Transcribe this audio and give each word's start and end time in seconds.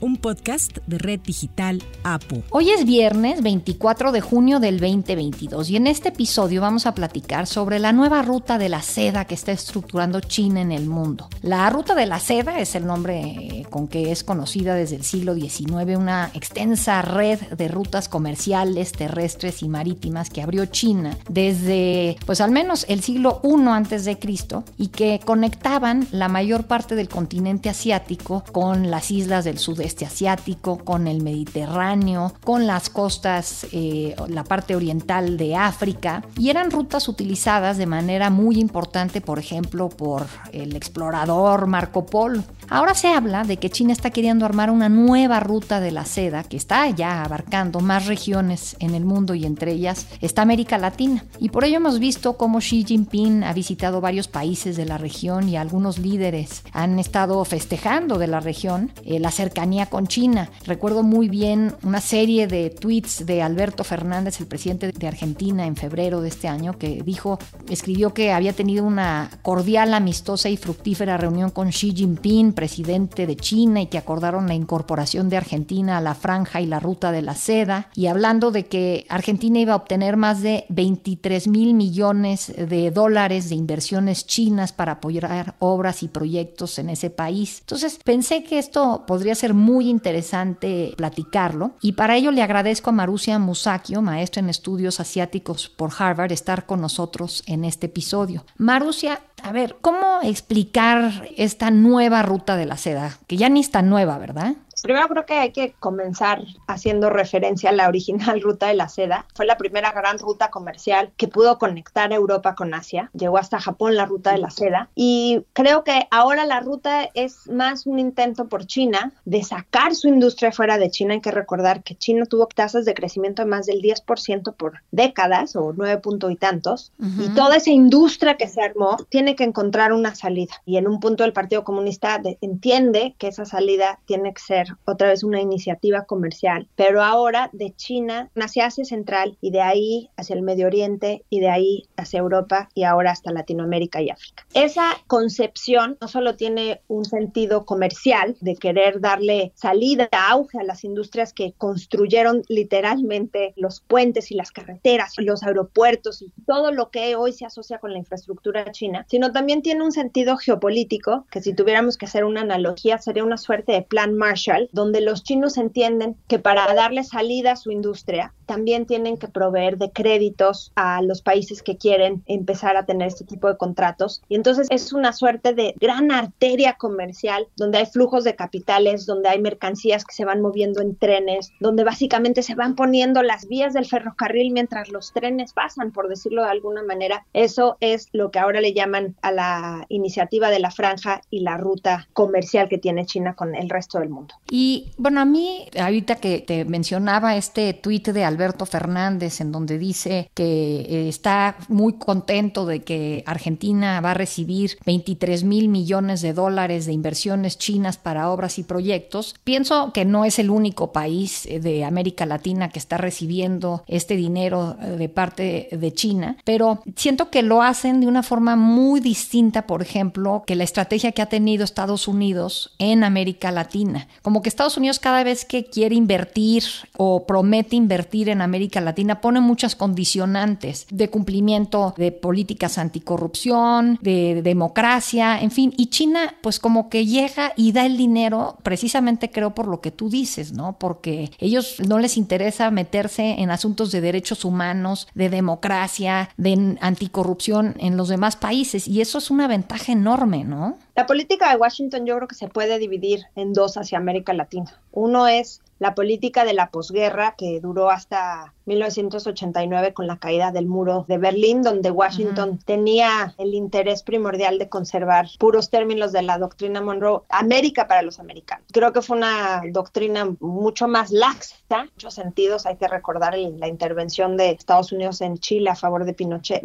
un 0.00 0.16
podcast 0.16 0.78
de 0.86 0.98
Red 0.98 1.20
Digital 1.20 1.82
APO. 2.04 2.42
Hoy 2.50 2.70
es 2.70 2.84
viernes 2.84 3.42
24 3.42 4.12
de 4.12 4.20
junio 4.20 4.60
del 4.60 4.80
2022 4.80 5.70
y 5.70 5.76
en 5.76 5.86
este 5.86 6.08
episodio 6.08 6.60
vamos 6.62 6.86
a 6.86 6.94
platicar 6.94 7.46
sobre 7.46 7.78
la 7.78 7.92
nueva 7.92 8.22
ruta 8.22 8.58
de 8.58 8.68
la 8.68 8.82
seda 8.82 9.26
que 9.26 9.34
está 9.34 9.52
estructurando 9.52 10.20
China 10.20 10.60
en 10.60 10.72
el 10.72 10.86
mundo. 10.86 11.28
La 11.42 11.68
ruta 11.70 11.94
de 11.94 12.06
la 12.06 12.18
seda 12.18 12.60
es 12.60 12.74
el 12.74 12.86
nombre 12.86 13.20
eh, 13.20 13.66
con 13.68 13.88
que 13.88 14.10
es 14.10 14.24
conocida 14.24 14.74
desde 14.74 14.96
el 14.96 15.04
siglo 15.04 15.34
XIX, 15.34 15.96
una 15.96 16.30
extensa 16.34 17.02
red 17.02 17.40
de 17.40 17.68
rutas 17.68 18.08
comerciales, 18.08 18.92
terrestres 18.92 19.62
y 19.62 19.68
marítimas 19.68 20.30
que 20.30 20.42
abrió 20.42 20.66
China 20.66 21.16
desde 21.28 22.16
pues 22.26 22.40
al 22.40 22.50
menos 22.50 22.86
el 22.88 23.02
siglo 23.02 23.40
I 23.44 23.68
antes 23.68 24.04
de 24.04 24.18
Cristo 24.18 24.64
y 24.78 24.88
que 24.88 25.20
conectaban 25.24 26.06
la 26.10 26.28
mayor 26.28 26.64
parte 26.64 26.94
del 26.94 27.08
continente 27.08 27.68
asiático 27.68 28.42
con 28.52 28.90
las 28.90 29.10
islas 29.10 29.44
del 29.44 29.58
sudeste 29.58 29.89
asiático, 30.04 30.78
con 30.78 31.06
el 31.06 31.22
Mediterráneo, 31.22 32.32
con 32.44 32.66
las 32.66 32.90
costas, 32.90 33.66
eh, 33.72 34.14
la 34.28 34.44
parte 34.44 34.76
oriental 34.76 35.36
de 35.36 35.56
África, 35.56 36.24
y 36.36 36.50
eran 36.50 36.70
rutas 36.70 37.08
utilizadas 37.08 37.78
de 37.78 37.86
manera 37.86 38.30
muy 38.30 38.58
importante, 38.58 39.20
por 39.20 39.38
ejemplo, 39.38 39.88
por 39.88 40.26
el 40.52 40.76
explorador 40.76 41.66
Marco 41.66 42.06
Polo. 42.06 42.42
Ahora 42.68 42.94
se 42.94 43.08
habla 43.08 43.42
de 43.42 43.56
que 43.56 43.68
China 43.68 43.92
está 43.92 44.10
queriendo 44.10 44.46
armar 44.46 44.70
una 44.70 44.88
nueva 44.88 45.40
ruta 45.40 45.80
de 45.80 45.90
la 45.90 46.04
seda 46.04 46.44
que 46.44 46.56
está 46.56 46.88
ya 46.88 47.24
abarcando 47.24 47.80
más 47.80 48.06
regiones 48.06 48.76
en 48.78 48.94
el 48.94 49.04
mundo 49.04 49.34
y 49.34 49.44
entre 49.44 49.72
ellas 49.72 50.06
está 50.20 50.42
América 50.42 50.78
Latina. 50.78 51.24
Y 51.40 51.48
por 51.48 51.64
ello 51.64 51.78
hemos 51.78 51.98
visto 51.98 52.36
cómo 52.36 52.60
Xi 52.60 52.84
Jinping 52.84 53.42
ha 53.42 53.52
visitado 53.52 54.00
varios 54.00 54.28
países 54.28 54.76
de 54.76 54.84
la 54.84 54.98
región 54.98 55.48
y 55.48 55.56
algunos 55.56 55.98
líderes 55.98 56.62
han 56.72 57.00
estado 57.00 57.44
festejando 57.44 58.18
de 58.18 58.28
la 58.28 58.38
región 58.38 58.92
eh, 59.04 59.18
la 59.18 59.32
cercanía 59.32 59.79
con 59.86 60.06
China. 60.06 60.50
Recuerdo 60.64 61.02
muy 61.02 61.28
bien 61.28 61.74
una 61.82 62.00
serie 62.00 62.46
de 62.46 62.70
tweets 62.70 63.26
de 63.26 63.42
Alberto 63.42 63.84
Fernández, 63.84 64.40
el 64.40 64.46
presidente 64.46 64.92
de 64.92 65.08
Argentina, 65.08 65.66
en 65.66 65.76
febrero 65.76 66.20
de 66.20 66.28
este 66.28 66.48
año, 66.48 66.78
que 66.78 67.02
dijo, 67.02 67.38
escribió 67.68 68.12
que 68.14 68.32
había 68.32 68.52
tenido 68.52 68.84
una 68.84 69.30
cordial, 69.42 69.94
amistosa 69.94 70.48
y 70.48 70.56
fructífera 70.56 71.16
reunión 71.16 71.50
con 71.50 71.70
Xi 71.70 71.92
Jinping, 71.94 72.52
presidente 72.52 73.26
de 73.26 73.36
China 73.36 73.80
y 73.80 73.86
que 73.86 73.98
acordaron 73.98 74.46
la 74.46 74.54
incorporación 74.54 75.28
de 75.28 75.36
Argentina 75.36 75.98
a 75.98 76.00
la 76.00 76.14
franja 76.14 76.60
y 76.60 76.66
la 76.66 76.80
ruta 76.80 77.12
de 77.12 77.22
la 77.22 77.34
seda, 77.34 77.88
y 77.94 78.06
hablando 78.06 78.50
de 78.50 78.66
que 78.66 79.06
Argentina 79.08 79.58
iba 79.58 79.72
a 79.72 79.76
obtener 79.76 80.16
más 80.16 80.42
de 80.42 80.64
23 80.68 81.48
mil 81.48 81.74
millones 81.74 82.52
de 82.56 82.90
dólares 82.90 83.48
de 83.48 83.54
inversiones 83.54 84.26
chinas 84.26 84.72
para 84.72 84.92
apoyar 84.92 85.54
obras 85.58 86.02
y 86.02 86.08
proyectos 86.08 86.78
en 86.78 86.90
ese 86.90 87.10
país. 87.10 87.58
Entonces 87.60 87.98
pensé 88.02 88.42
que 88.42 88.58
esto 88.58 89.04
podría 89.06 89.34
ser 89.34 89.54
muy 89.54 89.69
interesante 89.78 90.94
platicarlo 90.96 91.72
y 91.80 91.92
para 91.92 92.16
ello 92.16 92.32
le 92.32 92.42
agradezco 92.42 92.90
a 92.90 92.92
Marusia 92.92 93.38
Musakio, 93.38 94.02
maestra 94.02 94.40
en 94.40 94.48
estudios 94.48 94.98
asiáticos 94.98 95.68
por 95.68 95.92
Harvard, 95.96 96.32
estar 96.32 96.66
con 96.66 96.80
nosotros 96.80 97.42
en 97.46 97.64
este 97.64 97.86
episodio. 97.86 98.44
Marusia, 98.56 99.20
a 99.42 99.52
ver, 99.52 99.76
¿cómo 99.80 100.20
explicar 100.22 101.28
esta 101.36 101.70
nueva 101.70 102.22
ruta 102.22 102.56
de 102.56 102.66
la 102.66 102.76
seda? 102.76 103.18
Que 103.26 103.36
ya 103.36 103.48
ni 103.48 103.60
está 103.60 103.82
nueva, 103.82 104.18
¿verdad? 104.18 104.56
Primero 104.82 105.08
creo 105.08 105.26
que 105.26 105.34
hay 105.34 105.52
que 105.52 105.74
comenzar 105.78 106.42
haciendo 106.66 107.10
referencia 107.10 107.70
a 107.70 107.72
la 107.72 107.88
original 107.88 108.40
ruta 108.42 108.68
de 108.68 108.74
la 108.74 108.88
seda. 108.88 109.26
Fue 109.34 109.46
la 109.46 109.56
primera 109.56 109.92
gran 109.92 110.18
ruta 110.18 110.50
comercial 110.50 111.12
que 111.16 111.28
pudo 111.28 111.58
conectar 111.58 112.12
Europa 112.12 112.54
con 112.54 112.74
Asia. 112.74 113.10
Llegó 113.14 113.38
hasta 113.38 113.60
Japón 113.60 113.96
la 113.96 114.06
ruta 114.06 114.32
de 114.32 114.38
la 114.38 114.50
seda. 114.50 114.88
Y 114.94 115.44
creo 115.52 115.84
que 115.84 116.06
ahora 116.10 116.44
la 116.46 116.60
ruta 116.60 117.08
es 117.14 117.48
más 117.48 117.86
un 117.86 117.98
intento 117.98 118.48
por 118.48 118.66
China 118.66 119.12
de 119.24 119.42
sacar 119.42 119.94
su 119.94 120.08
industria 120.08 120.52
fuera 120.52 120.78
de 120.78 120.90
China. 120.90 121.14
Hay 121.14 121.20
que 121.20 121.30
recordar 121.30 121.82
que 121.82 121.94
China 121.94 122.24
tuvo 122.26 122.46
tasas 122.46 122.84
de 122.84 122.94
crecimiento 122.94 123.42
de 123.42 123.48
más 123.48 123.66
del 123.66 123.82
10% 123.82 124.54
por 124.54 124.80
décadas 124.90 125.56
o 125.56 125.72
nueve 125.76 125.98
punto 125.98 126.30
y 126.30 126.36
tantos. 126.36 126.92
Y 126.98 127.28
toda 127.34 127.56
esa 127.56 127.70
industria 127.70 128.36
que 128.36 128.48
se 128.48 128.62
armó 128.62 128.96
tiene 129.08 129.36
que 129.36 129.44
encontrar 129.44 129.92
una 129.92 130.14
salida. 130.14 130.54
Y 130.64 130.76
en 130.76 130.86
un 130.86 131.00
punto 131.00 131.24
el 131.24 131.32
Partido 131.32 131.64
Comunista 131.64 132.20
entiende 132.40 133.14
que 133.18 133.28
esa 133.28 133.44
salida 133.44 133.98
tiene 134.06 134.32
que 134.32 134.40
ser 134.40 134.69
otra 134.84 135.08
vez 135.08 135.24
una 135.24 135.40
iniciativa 135.40 136.04
comercial, 136.04 136.68
pero 136.76 137.02
ahora 137.02 137.50
de 137.52 137.74
China 137.74 138.30
hacia 138.34 138.66
Asia 138.66 138.84
Central 138.84 139.36
y 139.40 139.50
de 139.50 139.60
ahí 139.60 140.10
hacia 140.16 140.34
el 140.34 140.42
Medio 140.42 140.66
Oriente 140.66 141.24
y 141.30 141.40
de 141.40 141.48
ahí 141.48 141.84
hacia 141.96 142.20
Europa 142.20 142.68
y 142.74 142.84
ahora 142.84 143.10
hasta 143.10 143.32
Latinoamérica 143.32 144.02
y 144.02 144.10
África. 144.10 144.46
Esa 144.54 144.96
concepción 145.06 145.98
no 146.00 146.08
solo 146.08 146.36
tiene 146.36 146.80
un 146.88 147.04
sentido 147.04 147.64
comercial 147.64 148.36
de 148.40 148.56
querer 148.56 149.00
darle 149.00 149.52
salida, 149.54 150.08
auge 150.12 150.58
a 150.58 150.64
las 150.64 150.84
industrias 150.84 151.32
que 151.32 151.52
construyeron 151.56 152.42
literalmente 152.48 153.52
los 153.56 153.80
puentes 153.80 154.30
y 154.30 154.34
las 154.34 154.52
carreteras, 154.52 155.14
los 155.18 155.42
aeropuertos 155.42 156.22
y 156.22 156.32
todo 156.46 156.72
lo 156.72 156.90
que 156.90 157.16
hoy 157.16 157.32
se 157.32 157.46
asocia 157.46 157.78
con 157.78 157.92
la 157.92 157.98
infraestructura 157.98 158.70
china, 158.72 159.06
sino 159.08 159.32
también 159.32 159.62
tiene 159.62 159.84
un 159.84 159.92
sentido 159.92 160.36
geopolítico 160.36 161.26
que 161.30 161.40
si 161.40 161.54
tuviéramos 161.54 161.96
que 161.96 162.06
hacer 162.06 162.24
una 162.24 162.42
analogía 162.42 162.98
sería 162.98 163.24
una 163.24 163.36
suerte 163.36 163.72
de 163.72 163.82
plan 163.82 164.14
Marshall 164.14 164.59
donde 164.72 165.00
los 165.00 165.22
chinos 165.22 165.56
entienden 165.56 166.16
que 166.28 166.38
para 166.38 166.72
darle 166.74 167.04
salida 167.04 167.52
a 167.52 167.56
su 167.56 167.70
industria 167.70 168.34
también 168.50 168.84
tienen 168.84 169.16
que 169.16 169.28
proveer 169.28 169.78
de 169.78 169.92
créditos 169.92 170.72
a 170.74 171.02
los 171.02 171.22
países 171.22 171.62
que 171.62 171.76
quieren 171.76 172.24
empezar 172.26 172.76
a 172.76 172.84
tener 172.84 173.06
este 173.06 173.24
tipo 173.24 173.46
de 173.46 173.56
contratos. 173.56 174.22
Y 174.28 174.34
entonces 174.34 174.66
es 174.70 174.92
una 174.92 175.12
suerte 175.12 175.54
de 175.54 175.74
gran 175.78 176.10
arteria 176.10 176.74
comercial 176.74 177.46
donde 177.56 177.78
hay 177.78 177.86
flujos 177.86 178.24
de 178.24 178.34
capitales, 178.34 179.06
donde 179.06 179.28
hay 179.28 179.40
mercancías 179.40 180.04
que 180.04 180.14
se 180.14 180.24
van 180.24 180.40
moviendo 180.40 180.82
en 180.82 180.96
trenes, 180.96 181.52
donde 181.60 181.84
básicamente 181.84 182.42
se 182.42 182.56
van 182.56 182.74
poniendo 182.74 183.22
las 183.22 183.46
vías 183.46 183.72
del 183.72 183.86
ferrocarril 183.86 184.52
mientras 184.52 184.88
los 184.88 185.12
trenes 185.12 185.52
pasan, 185.52 185.92
por 185.92 186.08
decirlo 186.08 186.42
de 186.42 186.50
alguna 186.50 186.82
manera. 186.82 187.24
Eso 187.32 187.76
es 187.78 188.08
lo 188.12 188.32
que 188.32 188.40
ahora 188.40 188.60
le 188.60 188.74
llaman 188.74 189.14
a 189.22 189.30
la 189.30 189.86
iniciativa 189.88 190.50
de 190.50 190.58
la 190.58 190.72
franja 190.72 191.20
y 191.30 191.40
la 191.40 191.56
ruta 191.56 192.08
comercial 192.12 192.68
que 192.68 192.78
tiene 192.78 193.06
China 193.06 193.34
con 193.34 193.54
el 193.54 193.70
resto 193.70 194.00
del 194.00 194.08
mundo. 194.08 194.34
Y 194.50 194.88
bueno, 194.98 195.20
a 195.20 195.24
mí, 195.24 195.66
ahorita 195.78 196.16
que 196.16 196.40
te 196.40 196.64
mencionaba 196.64 197.36
este 197.36 197.72
tuit 197.72 198.08
de 198.08 198.24
Alberto 198.24 198.66
Fernández, 198.66 199.40
en 199.40 199.52
donde 199.52 199.78
dice 199.78 200.28
que 200.34 200.80
eh, 200.80 201.08
está 201.08 201.56
muy 201.68 201.94
contento 201.94 202.66
de 202.66 202.80
que 202.80 203.22
Argentina 203.26 204.00
va 204.00 204.10
a 204.10 204.14
recibir 204.14 204.76
23 204.84 205.44
mil 205.44 205.68
millones 205.68 206.20
de 206.20 206.32
dólares 206.32 206.86
de 206.86 206.92
inversiones 206.92 207.58
chinas 207.58 207.96
para 207.96 208.30
obras 208.30 208.58
y 208.58 208.64
proyectos, 208.64 209.36
pienso 209.44 209.92
que 209.92 210.04
no 210.04 210.24
es 210.24 210.38
el 210.40 210.50
único 210.50 210.92
país 210.92 211.46
eh, 211.46 211.60
de 211.60 211.84
América 211.84 212.26
Latina 212.26 212.70
que 212.70 212.80
está 212.80 212.98
recibiendo 212.98 213.84
este 213.86 214.16
dinero 214.16 214.76
eh, 214.82 214.96
de 214.96 215.08
parte 215.08 215.68
de 215.70 215.92
China, 215.92 216.36
pero 216.44 216.82
siento 216.96 217.30
que 217.30 217.42
lo 217.42 217.62
hacen 217.62 218.00
de 218.00 218.08
una 218.08 218.24
forma 218.24 218.56
muy 218.56 218.98
distinta, 218.98 219.66
por 219.66 219.80
ejemplo, 219.80 220.42
que 220.46 220.56
la 220.56 220.64
estrategia 220.64 221.12
que 221.12 221.22
ha 221.22 221.26
tenido 221.26 221.64
Estados 221.64 222.08
Unidos 222.08 222.74
en 222.78 223.04
América 223.04 223.52
Latina. 223.52 224.08
Como 224.22 224.39
que 224.42 224.48
Estados 224.48 224.76
Unidos 224.76 224.98
cada 224.98 225.24
vez 225.24 225.44
que 225.44 225.64
quiere 225.64 225.94
invertir 225.94 226.64
o 226.96 227.26
promete 227.26 227.76
invertir 227.76 228.28
en 228.28 228.42
América 228.42 228.80
Latina 228.80 229.20
pone 229.20 229.40
muchas 229.40 229.76
condicionantes 229.76 230.86
de 230.90 231.08
cumplimiento 231.08 231.94
de 231.96 232.12
políticas 232.12 232.78
anticorrupción, 232.78 233.98
de 234.02 234.42
democracia, 234.42 235.40
en 235.40 235.50
fin, 235.50 235.74
y 235.76 235.86
China 235.86 236.34
pues 236.40 236.58
como 236.58 236.88
que 236.88 237.06
llega 237.06 237.52
y 237.56 237.72
da 237.72 237.86
el 237.86 237.96
dinero 237.96 238.58
precisamente 238.62 239.30
creo 239.30 239.54
por 239.54 239.66
lo 239.66 239.80
que 239.80 239.90
tú 239.90 240.08
dices, 240.08 240.52
¿no? 240.52 240.78
Porque 240.78 241.30
ellos 241.38 241.76
no 241.86 241.98
les 241.98 242.16
interesa 242.16 242.70
meterse 242.70 243.36
en 243.38 243.50
asuntos 243.50 243.92
de 243.92 244.00
derechos 244.00 244.44
humanos, 244.44 245.08
de 245.14 245.28
democracia, 245.28 246.30
de 246.36 246.76
anticorrupción 246.80 247.74
en 247.78 247.96
los 247.96 248.08
demás 248.08 248.36
países 248.36 248.86
y 248.88 249.00
eso 249.00 249.18
es 249.18 249.30
una 249.30 249.48
ventaja 249.48 249.92
enorme, 249.92 250.44
¿no? 250.44 250.78
La 251.00 251.06
política 251.06 251.48
de 251.48 251.56
Washington 251.56 252.04
yo 252.04 252.14
creo 252.16 252.28
que 252.28 252.34
se 252.34 252.48
puede 252.48 252.78
dividir 252.78 253.24
en 253.34 253.54
dos 253.54 253.78
hacia 253.78 253.96
América 253.96 254.34
Latina. 254.34 254.82
Uno 254.92 255.28
es 255.28 255.62
la 255.80 255.94
política 255.94 256.44
de 256.44 256.52
la 256.52 256.70
posguerra 256.70 257.34
que 257.36 257.58
duró 257.60 257.90
hasta 257.90 258.54
1989 258.66 259.94
con 259.94 260.06
la 260.06 260.18
caída 260.18 260.52
del 260.52 260.66
muro 260.66 261.04
de 261.08 261.18
Berlín, 261.18 261.62
donde 261.62 261.90
Washington 261.90 262.58
tenía 262.64 263.34
el 263.38 263.54
interés 263.54 264.02
primordial 264.02 264.58
de 264.58 264.68
conservar 264.68 265.26
puros 265.38 265.70
términos 265.70 266.12
de 266.12 266.22
la 266.22 266.38
doctrina 266.38 266.80
Monroe, 266.80 267.22
América 267.30 267.88
para 267.88 268.02
los 268.02 268.20
americanos. 268.20 268.66
Creo 268.72 268.92
que 268.92 269.02
fue 269.02 269.16
una 269.16 269.62
doctrina 269.72 270.36
mucho 270.38 270.86
más 270.86 271.10
laxa, 271.10 271.56
en 271.70 271.90
muchos 271.94 272.14
sentidos. 272.14 272.66
Hay 272.66 272.76
que 272.76 272.86
recordar 272.86 273.36
la 273.36 273.66
intervención 273.66 274.36
de 274.36 274.50
Estados 274.50 274.92
Unidos 274.92 275.20
en 275.20 275.38
Chile 275.38 275.70
a 275.70 275.76
favor 275.76 276.04
de 276.04 276.12
Pinochet. 276.12 276.62